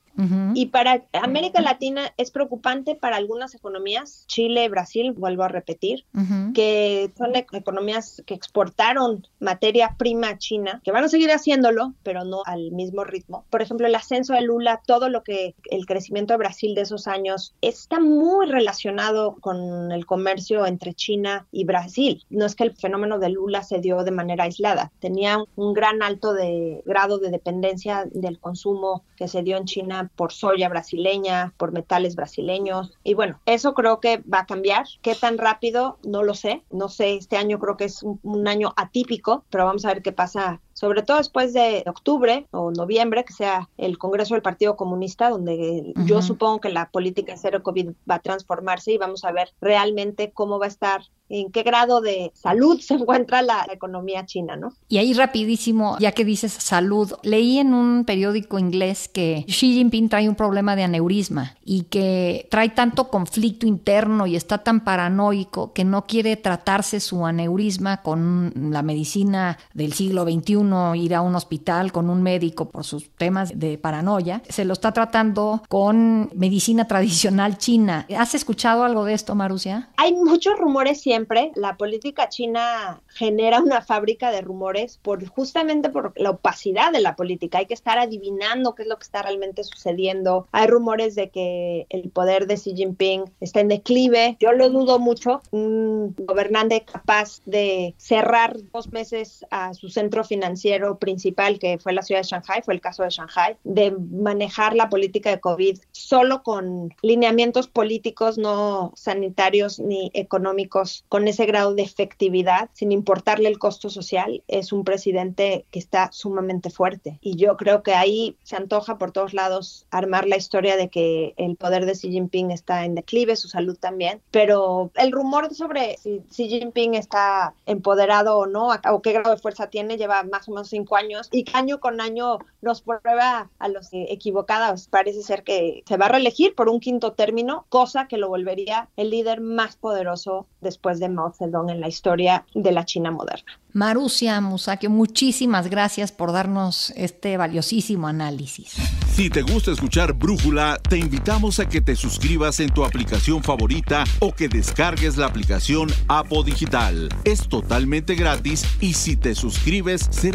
y 0.53 0.67
para 0.67 1.03
América 1.13 1.61
Latina 1.61 2.13
es 2.17 2.31
preocupante 2.31 2.95
para 2.95 3.17
algunas 3.17 3.53
economías, 3.55 4.25
Chile, 4.27 4.67
Brasil, 4.69 5.11
vuelvo 5.11 5.43
a 5.43 5.47
repetir, 5.47 6.05
que 6.53 7.11
son 7.17 7.35
e-, 7.35 7.45
economías 7.51 8.23
que 8.25 8.33
exportaron 8.33 9.27
materia 9.39 9.95
prima 9.97 10.29
a 10.29 10.37
China, 10.37 10.81
que 10.83 10.91
van 10.91 11.03
a 11.03 11.09
seguir 11.09 11.31
haciéndolo, 11.31 11.93
pero 12.03 12.23
no 12.23 12.43
al 12.45 12.71
mismo 12.71 13.03
ritmo. 13.03 13.45
Por 13.49 13.61
ejemplo, 13.61 13.87
el 13.87 13.95
ascenso 13.95 14.33
de 14.33 14.41
Lula, 14.41 14.81
todo 14.85 15.09
lo 15.09 15.23
que 15.23 15.55
el 15.69 15.85
crecimiento 15.85 16.33
de 16.33 16.37
Brasil 16.37 16.75
de 16.75 16.81
esos 16.81 17.07
años 17.07 17.53
está 17.61 17.99
muy 17.99 18.47
relacionado 18.47 19.35
con 19.41 19.91
el 19.91 20.05
comercio 20.05 20.65
entre 20.65 20.93
China 20.93 21.47
y 21.51 21.65
Brasil. 21.65 22.23
No 22.29 22.45
es 22.45 22.55
que 22.55 22.63
el 22.63 22.75
fenómeno 22.75 23.19
de 23.19 23.29
Lula 23.29 23.63
se 23.63 23.79
dio 23.79 24.03
de 24.03 24.11
manera 24.11 24.45
aislada, 24.45 24.91
tenía 24.99 25.43
un 25.55 25.73
gran 25.73 26.01
alto 26.01 26.33
de 26.33 26.81
grado 26.85 27.17
de 27.17 27.31
dependencia 27.31 28.05
del 28.11 28.39
consumo 28.39 29.03
que 29.17 29.27
se 29.27 29.43
dio 29.43 29.57
en 29.57 29.65
China 29.65 30.04
por 30.15 30.31
soya 30.31 30.69
brasileña, 30.69 31.53
por 31.57 31.71
metales 31.71 32.15
brasileños. 32.15 32.93
Y 33.03 33.13
bueno, 33.13 33.39
eso 33.45 33.73
creo 33.73 33.99
que 33.99 34.17
va 34.19 34.39
a 34.39 34.45
cambiar. 34.45 34.85
¿Qué 35.01 35.15
tan 35.15 35.37
rápido? 35.37 35.97
No 36.03 36.23
lo 36.23 36.33
sé. 36.33 36.63
No 36.71 36.89
sé, 36.89 37.15
este 37.15 37.37
año 37.37 37.59
creo 37.59 37.77
que 37.77 37.85
es 37.85 38.03
un, 38.03 38.47
año 38.47 38.73
atípico, 38.77 39.45
pero 39.49 39.65
vamos 39.65 39.85
a 39.85 39.89
ver 39.89 40.03
qué 40.03 40.11
pasa 40.11 40.61
sobre 40.75 41.03
todo 41.03 41.17
después 41.17 41.53
de 41.53 41.83
octubre 41.87 42.47
o 42.51 42.69
noviembre, 42.69 43.23
que 43.23 43.33
sea 43.33 43.69
el 43.77 43.97
Congreso 43.97 44.35
del 44.35 44.43
Partido 44.43 44.75
Comunista, 44.75 45.29
donde 45.29 45.93
yo 46.05 46.21
supongo 46.21 46.59
que 46.59 46.69
la 46.69 46.89
política 46.89 47.35
cero 47.37 47.63
COVID 47.63 47.91
va 48.09 48.15
a 48.15 48.19
transformarse 48.19 48.91
y 48.91 48.97
vamos 48.97 49.23
a 49.23 49.31
ver 49.31 49.53
realmente 49.61 50.31
cómo 50.33 50.59
va 50.59 50.65
a 50.65 50.69
estar 50.69 51.01
en 51.29 51.51
qué 51.51 51.63
grado 51.63 52.01
de 52.01 52.31
salud 52.35 52.79
se 52.79 52.93
encuentra 52.95 53.41
la 53.41 53.65
economía 53.71 54.25
china, 54.25 54.55
¿no? 54.55 54.73
Y 54.87 54.97
ahí 54.97 55.13
rapidísimo, 55.13 55.97
ya 55.99 56.11
que 56.11 56.23
dices 56.23 56.51
salud, 56.51 57.13
leí 57.23 57.57
en 57.57 57.73
un 57.73 58.05
periódico 58.05 58.59
inglés 58.59 59.07
que 59.07 59.43
Xi 59.47 59.73
Jinping 59.73 60.09
trae 60.09 60.29
un 60.29 60.35
problema 60.35 60.75
de 60.75 60.83
aneurisma 60.83 61.55
y 61.63 61.83
que 61.83 62.47
trae 62.51 62.69
tanto 62.69 63.09
conflicto 63.09 63.65
interno 63.65 64.27
y 64.27 64.35
está 64.35 64.59
tan 64.59 64.83
paranoico 64.83 65.73
que 65.73 65.83
no 65.83 66.05
quiere 66.05 66.35
tratarse 66.37 66.99
su 66.99 67.25
aneurisma 67.25 68.01
con 68.01 68.53
la 68.55 68.83
medicina 68.83 69.57
del 69.73 69.93
siglo 69.93 70.23
XXI, 70.25 70.55
ir 70.95 71.15
a 71.15 71.21
un 71.21 71.35
hospital 71.35 71.91
con 71.91 72.09
un 72.09 72.21
médico 72.23 72.69
por 72.69 72.83
sus 72.83 73.09
temas 73.11 73.57
de 73.59 73.77
paranoia, 73.77 74.41
se 74.49 74.65
lo 74.65 74.73
está 74.73 74.91
tratando 74.91 75.61
con 75.69 76.29
medicina 76.35 76.87
tradicional 76.87 77.57
china. 77.57 78.05
¿Has 78.17 78.35
escuchado 78.35 78.83
algo 78.83 79.05
de 79.05 79.13
esto, 79.13 79.35
Marusia? 79.35 79.89
Hay 79.97 80.13
muchos 80.13 80.57
rumores 80.57 81.01
siempre, 81.01 81.51
la 81.55 81.77
política 81.77 82.29
china 82.29 83.01
genera 83.07 83.61
una 83.61 83.81
fábrica 83.81 84.31
de 84.31 84.41
rumores 84.41 84.99
por 85.01 85.25
justamente 85.27 85.89
por 85.89 86.13
la 86.15 86.31
opacidad 86.31 86.91
de 86.91 87.01
la 87.01 87.15
política. 87.15 87.59
Hay 87.59 87.65
que 87.65 87.73
estar 87.73 87.97
adivinando 87.97 88.75
qué 88.75 88.83
es 88.83 88.89
lo 88.89 88.97
que 88.97 89.03
está 89.03 89.21
realmente 89.21 89.63
sucediendo. 89.63 90.47
Hay 90.51 90.67
rumores 90.67 91.15
de 91.15 91.29
que 91.29 91.87
el 91.89 92.09
poder 92.09 92.47
de 92.47 92.55
Xi 92.55 92.75
Jinping 92.75 93.25
está 93.39 93.59
en 93.61 93.67
declive. 93.67 94.37
Yo 94.39 94.51
lo 94.51 94.69
dudo 94.69 94.99
mucho. 94.99 95.41
Un 95.51 96.15
gobernante 96.17 96.81
capaz 96.81 97.41
de 97.45 97.93
cerrar 97.97 98.57
dos 98.73 98.91
meses 98.91 99.45
a 99.51 99.73
su 99.73 99.89
centro 99.89 100.23
financiero 100.23 100.54
principal, 100.99 101.59
que 101.59 101.77
fue 101.77 101.93
la 101.93 102.01
ciudad 102.01 102.21
de 102.21 102.27
Shanghai, 102.27 102.61
fue 102.63 102.73
el 102.73 102.81
caso 102.81 103.03
de 103.03 103.09
Shanghai, 103.09 103.57
de 103.63 103.91
manejar 103.91 104.75
la 104.75 104.89
política 104.89 105.29
de 105.29 105.39
COVID 105.39 105.79
solo 105.91 106.43
con 106.43 106.93
lineamientos 107.01 107.67
políticos, 107.67 108.37
no 108.37 108.91
sanitarios 108.95 109.79
ni 109.79 110.11
económicos, 110.13 111.05
con 111.09 111.27
ese 111.27 111.45
grado 111.45 111.73
de 111.73 111.83
efectividad, 111.83 112.69
sin 112.73 112.91
importarle 112.91 113.49
el 113.49 113.59
costo 113.59 113.89
social, 113.89 114.43
es 114.47 114.71
un 114.71 114.83
presidente 114.83 115.65
que 115.71 115.79
está 115.79 116.11
sumamente 116.11 116.69
fuerte. 116.69 117.19
Y 117.21 117.35
yo 117.35 117.57
creo 117.57 117.83
que 117.83 117.93
ahí 117.93 118.37
se 118.43 118.55
antoja 118.55 118.97
por 118.97 119.11
todos 119.11 119.33
lados 119.33 119.85
armar 119.91 120.27
la 120.27 120.37
historia 120.37 120.77
de 120.77 120.89
que 120.89 121.33
el 121.37 121.55
poder 121.55 121.85
de 121.85 121.93
Xi 121.93 122.11
Jinping 122.11 122.51
está 122.51 122.85
en 122.85 122.95
declive, 122.95 123.35
su 123.35 123.47
salud 123.47 123.77
también. 123.79 124.21
Pero 124.31 124.91
el 124.95 125.11
rumor 125.11 125.53
sobre 125.53 125.97
si 125.97 126.21
Xi 126.29 126.49
Jinping 126.49 126.95
está 126.95 127.53
empoderado 127.65 128.37
o 128.37 128.45
no, 128.45 128.69
o 128.91 129.01
qué 129.01 129.13
grado 129.13 129.31
de 129.31 129.41
fuerza 129.41 129.67
tiene, 129.67 129.97
lleva 129.97 130.23
más 130.23 130.44
o 130.47 130.51
menos 130.51 130.69
cinco 130.69 130.95
años 130.95 131.29
y 131.31 131.45
año 131.53 131.79
con 131.79 132.01
año 132.01 132.39
nos 132.61 132.81
prueba 132.81 133.49
a 133.59 133.67
los 133.67 133.89
equivocados. 133.91 134.87
Parece 134.87 135.21
ser 135.21 135.43
que 135.43 135.83
se 135.87 135.97
va 135.97 136.07
a 136.07 136.09
reelegir 136.09 136.55
por 136.55 136.69
un 136.69 136.79
quinto 136.79 137.13
término, 137.13 137.65
cosa 137.69 138.07
que 138.07 138.17
lo 138.17 138.29
volvería 138.29 138.89
el 138.95 139.09
líder 139.09 139.41
más 139.41 139.75
poderoso 139.75 140.47
después 140.61 140.99
de 140.99 141.09
Mao 141.09 141.31
Zedong 141.31 141.69
en 141.69 141.81
la 141.81 141.87
historia 141.87 142.45
de 142.53 142.71
la 142.71 142.85
China 142.85 143.11
moderna. 143.11 143.59
Marusia 143.73 144.39
Musakio, 144.39 144.89
muchísimas 144.89 145.69
gracias 145.69 146.13
por 146.13 146.31
darnos 146.31 146.91
este 146.95 147.35
valiosísimo 147.35 148.07
análisis. 148.07 148.75
Si 149.15 149.29
te 149.29 149.41
gusta 149.43 149.71
escuchar 149.71 150.11
Brújula, 150.11 150.77
te 150.89 150.97
invitamos 150.97 151.59
a 151.59 151.69
que 151.69 151.79
te 151.79 151.95
suscribas 151.95 152.59
en 152.59 152.69
tu 152.69 152.83
aplicación 152.83 153.43
favorita 153.43 154.03
o 154.19 154.33
que 154.33 154.49
descargues 154.49 155.15
la 155.15 155.27
aplicación 155.27 155.89
Apo 156.09 156.43
Digital. 156.43 157.07
Es 157.23 157.47
totalmente 157.47 158.15
gratis 158.15 158.65
y 158.81 158.93
si 158.93 159.15
te 159.15 159.33
suscribes 159.33 160.07
será 160.09 160.34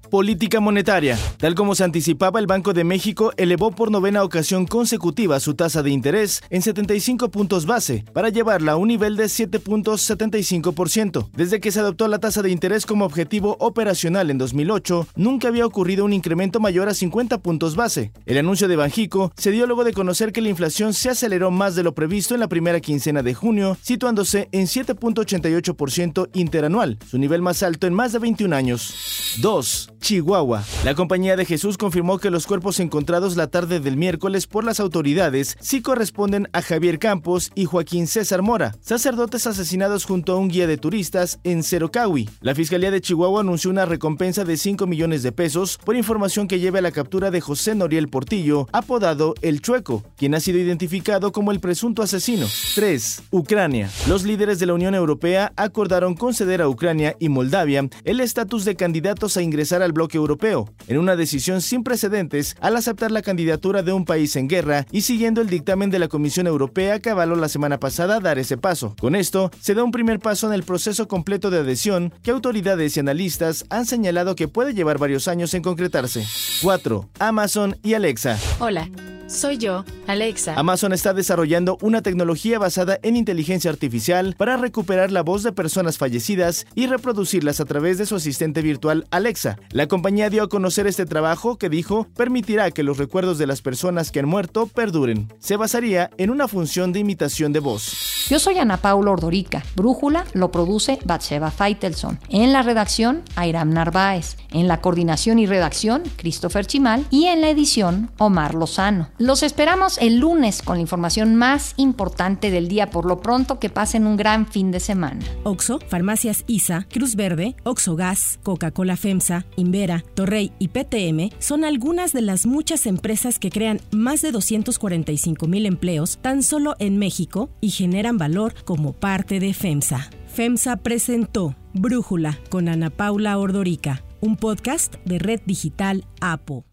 Política 0.11 0.59
monetaria. 0.59 1.17
Tal 1.37 1.55
como 1.55 1.73
se 1.73 1.85
anticipaba, 1.85 2.41
el 2.41 2.45
Banco 2.45 2.73
de 2.73 2.83
México 2.83 3.31
elevó 3.37 3.71
por 3.71 3.91
novena 3.91 4.25
ocasión 4.25 4.67
consecutiva 4.67 5.39
su 5.39 5.53
tasa 5.53 5.83
de 5.83 5.91
interés 5.91 6.43
en 6.49 6.61
75 6.61 7.31
puntos 7.31 7.65
base 7.65 8.03
para 8.11 8.27
llevarla 8.27 8.73
a 8.73 8.75
un 8.75 8.89
nivel 8.89 9.15
de 9.15 9.23
7.75%. 9.23 11.29
Desde 11.31 11.61
que 11.61 11.71
se 11.71 11.79
adoptó 11.79 12.09
la 12.09 12.19
tasa 12.19 12.41
de 12.41 12.51
interés 12.51 12.85
como 12.85 13.05
objetivo 13.05 13.55
operacional 13.61 14.29
en 14.29 14.37
2008, 14.37 15.07
nunca 15.15 15.47
había 15.47 15.65
ocurrido 15.65 16.03
un 16.03 16.11
incremento 16.11 16.59
mayor 16.59 16.89
a 16.89 16.93
50 16.93 17.37
puntos 17.37 17.77
base. 17.77 18.11
El 18.25 18.37
anuncio 18.37 18.67
de 18.67 18.75
Banjico 18.75 19.31
se 19.37 19.51
dio 19.51 19.65
luego 19.65 19.85
de 19.85 19.93
conocer 19.93 20.33
que 20.33 20.41
la 20.41 20.49
inflación 20.49 20.93
se 20.93 21.09
aceleró 21.09 21.51
más 21.51 21.75
de 21.75 21.83
lo 21.83 21.95
previsto 21.95 22.33
en 22.33 22.41
la 22.41 22.49
primera 22.49 22.81
quincena 22.81 23.23
de 23.23 23.33
junio, 23.33 23.77
situándose 23.81 24.49
en 24.51 24.67
7.88% 24.67 26.31
interanual, 26.33 26.97
su 27.09 27.17
nivel 27.17 27.41
más 27.41 27.63
alto 27.63 27.87
en 27.87 27.93
más 27.93 28.11
de 28.11 28.19
21 28.19 28.53
años. 28.53 28.93
2. 29.41 29.87
Chihuahua. 30.01 30.63
La 30.83 30.95
Compañía 30.95 31.37
de 31.37 31.45
Jesús 31.45 31.77
confirmó 31.77 32.17
que 32.17 32.31
los 32.31 32.47
cuerpos 32.47 32.79
encontrados 32.79 33.37
la 33.37 33.47
tarde 33.47 33.79
del 33.79 33.95
miércoles 33.95 34.47
por 34.47 34.63
las 34.65 34.79
autoridades 34.79 35.57
sí 35.61 35.81
corresponden 35.81 36.49
a 36.51 36.61
Javier 36.61 36.99
Campos 36.99 37.51
y 37.55 37.65
Joaquín 37.65 38.07
César 38.07 38.41
Mora, 38.41 38.75
sacerdotes 38.81 39.47
asesinados 39.47 40.05
junto 40.05 40.33
a 40.33 40.37
un 40.37 40.49
guía 40.49 40.67
de 40.67 40.77
turistas 40.77 41.39
en 41.43 41.63
Cerocawi. 41.63 42.29
La 42.41 42.55
Fiscalía 42.55 42.91
de 42.91 42.99
Chihuahua 42.99 43.41
anunció 43.41 43.69
una 43.69 43.85
recompensa 43.85 44.43
de 44.43 44.57
5 44.57 44.87
millones 44.87 45.23
de 45.23 45.31
pesos 45.31 45.79
por 45.85 45.95
información 45.95 46.47
que 46.47 46.59
lleve 46.59 46.79
a 46.79 46.81
la 46.81 46.91
captura 46.91 47.31
de 47.31 47.39
José 47.39 47.75
Noriel 47.75 48.09
Portillo, 48.09 48.67
apodado 48.73 49.35
El 49.41 49.61
Chueco, 49.61 50.03
quien 50.17 50.35
ha 50.35 50.39
sido 50.39 50.57
identificado 50.57 51.31
como 51.31 51.51
el 51.51 51.59
presunto 51.59 52.01
asesino. 52.01 52.47
3. 52.75 53.23
Ucrania. 53.31 53.89
Los 54.07 54.23
líderes 54.23 54.59
de 54.59 54.65
la 54.65 54.73
Unión 54.73 54.95
Europea 54.95 55.53
acordaron 55.55 56.15
conceder 56.15 56.61
a 56.61 56.67
Ucrania 56.67 57.15
y 57.19 57.29
Moldavia 57.29 57.87
el 58.03 58.19
estatus 58.19 58.65
de 58.65 58.75
candidatos 58.75 59.37
a 59.37 59.41
ingresar 59.41 59.81
al 59.81 59.90
bloque 59.91 60.17
europeo, 60.17 60.69
en 60.87 60.97
una 60.97 61.15
decisión 61.15 61.61
sin 61.61 61.83
precedentes 61.83 62.55
al 62.59 62.75
aceptar 62.75 63.11
la 63.11 63.21
candidatura 63.21 63.83
de 63.83 63.93
un 63.93 64.05
país 64.05 64.35
en 64.35 64.47
guerra 64.47 64.85
y 64.91 65.01
siguiendo 65.01 65.41
el 65.41 65.49
dictamen 65.49 65.89
de 65.89 65.99
la 65.99 66.07
Comisión 66.07 66.47
Europea 66.47 66.99
que 66.99 67.09
avaló 67.09 67.35
la 67.35 67.49
semana 67.49 67.79
pasada 67.79 68.19
dar 68.19 68.39
ese 68.39 68.57
paso. 68.57 68.95
Con 68.99 69.15
esto, 69.15 69.51
se 69.59 69.73
da 69.73 69.83
un 69.83 69.91
primer 69.91 70.19
paso 70.19 70.47
en 70.47 70.53
el 70.53 70.63
proceso 70.63 71.07
completo 71.07 71.49
de 71.49 71.59
adhesión 71.59 72.13
que 72.23 72.31
autoridades 72.31 72.95
y 72.95 72.99
analistas 72.99 73.65
han 73.69 73.85
señalado 73.85 74.35
que 74.35 74.47
puede 74.47 74.73
llevar 74.73 74.97
varios 74.97 75.27
años 75.27 75.53
en 75.53 75.63
concretarse. 75.63 76.25
4. 76.61 77.09
Amazon 77.19 77.77
y 77.83 77.93
Alexa. 77.93 78.37
Hola. 78.59 78.89
Soy 79.31 79.57
yo, 79.57 79.85
Alexa. 80.07 80.55
Amazon 80.57 80.91
está 80.91 81.13
desarrollando 81.13 81.77
una 81.81 82.01
tecnología 82.01 82.59
basada 82.59 82.99
en 83.01 83.15
inteligencia 83.15 83.71
artificial 83.71 84.35
para 84.37 84.57
recuperar 84.57 85.09
la 85.09 85.23
voz 85.23 85.43
de 85.43 85.53
personas 85.53 85.97
fallecidas 85.97 86.67
y 86.75 86.87
reproducirlas 86.87 87.61
a 87.61 87.65
través 87.65 87.97
de 87.97 88.05
su 88.05 88.15
asistente 88.15 88.61
virtual 88.61 89.07
Alexa. 89.09 89.57
La 89.71 89.87
compañía 89.87 90.29
dio 90.29 90.43
a 90.43 90.49
conocer 90.49 90.85
este 90.85 91.05
trabajo 91.05 91.57
que 91.57 91.69
dijo 91.69 92.07
permitirá 92.13 92.71
que 92.71 92.83
los 92.83 92.97
recuerdos 92.97 93.37
de 93.37 93.47
las 93.47 93.61
personas 93.61 94.11
que 94.11 94.19
han 94.19 94.27
muerto 94.27 94.67
perduren. 94.67 95.31
Se 95.39 95.55
basaría 95.55 96.09
en 96.17 96.29
una 96.29 96.49
función 96.49 96.91
de 96.91 96.99
imitación 96.99 97.53
de 97.53 97.61
voz. 97.61 98.27
Yo 98.29 98.37
soy 98.37 98.57
Ana 98.57 98.77
Paula 98.77 99.11
Ordorica. 99.11 99.63
Brújula 99.75 100.25
lo 100.33 100.51
produce 100.51 100.99
Batseba 101.05 101.51
Feitelson. 101.51 102.19
En 102.29 102.51
la 102.51 102.63
redacción, 102.63 103.23
Airam 103.37 103.71
Narváez. 103.71 104.35
En 104.51 104.67
la 104.67 104.81
coordinación 104.81 105.39
y 105.39 105.45
redacción, 105.45 106.03
Christopher 106.17 106.65
Chimal. 106.65 107.05
Y 107.09 107.25
en 107.25 107.39
la 107.39 107.49
edición, 107.49 108.11
Omar 108.17 108.55
Lozano. 108.55 109.09
Los 109.21 109.43
esperamos 109.43 109.99
el 109.99 110.17
lunes 110.17 110.63
con 110.63 110.77
la 110.77 110.81
información 110.81 111.35
más 111.35 111.75
importante 111.77 112.49
del 112.49 112.67
día. 112.67 112.89
Por 112.89 113.05
lo 113.05 113.19
pronto, 113.21 113.59
que 113.59 113.69
pasen 113.69 114.07
un 114.07 114.17
gran 114.17 114.47
fin 114.47 114.71
de 114.71 114.79
semana. 114.79 115.23
Oxo, 115.43 115.77
Farmacias 115.89 116.43
ISA, 116.47 116.87
Cruz 116.91 117.15
Verde, 117.15 117.55
Oxo 117.63 117.95
Gas, 117.95 118.39
Coca-Cola 118.41 118.97
FEMSA, 118.97 119.45
Invera, 119.57 120.03
Torrey 120.15 120.51
y 120.57 120.69
PTM 120.69 121.29
son 121.37 121.65
algunas 121.65 122.13
de 122.13 122.21
las 122.21 122.47
muchas 122.47 122.87
empresas 122.87 123.37
que 123.37 123.51
crean 123.51 123.79
más 123.91 124.23
de 124.23 124.31
245 124.31 125.45
mil 125.45 125.67
empleos 125.67 126.17
tan 126.23 126.41
solo 126.41 126.73
en 126.79 126.97
México 126.97 127.51
y 127.61 127.69
generan 127.69 128.17
valor 128.17 128.55
como 128.65 128.93
parte 128.93 129.39
de 129.39 129.53
FEMSA. 129.53 130.09
FEMSA 130.33 130.77
presentó 130.77 131.55
Brújula 131.75 132.39
con 132.49 132.67
Ana 132.67 132.89
Paula 132.89 133.37
Ordorica, 133.37 134.03
un 134.19 134.35
podcast 134.35 134.95
de 135.05 135.19
Red 135.19 135.41
Digital 135.45 136.05
APO. 136.21 136.65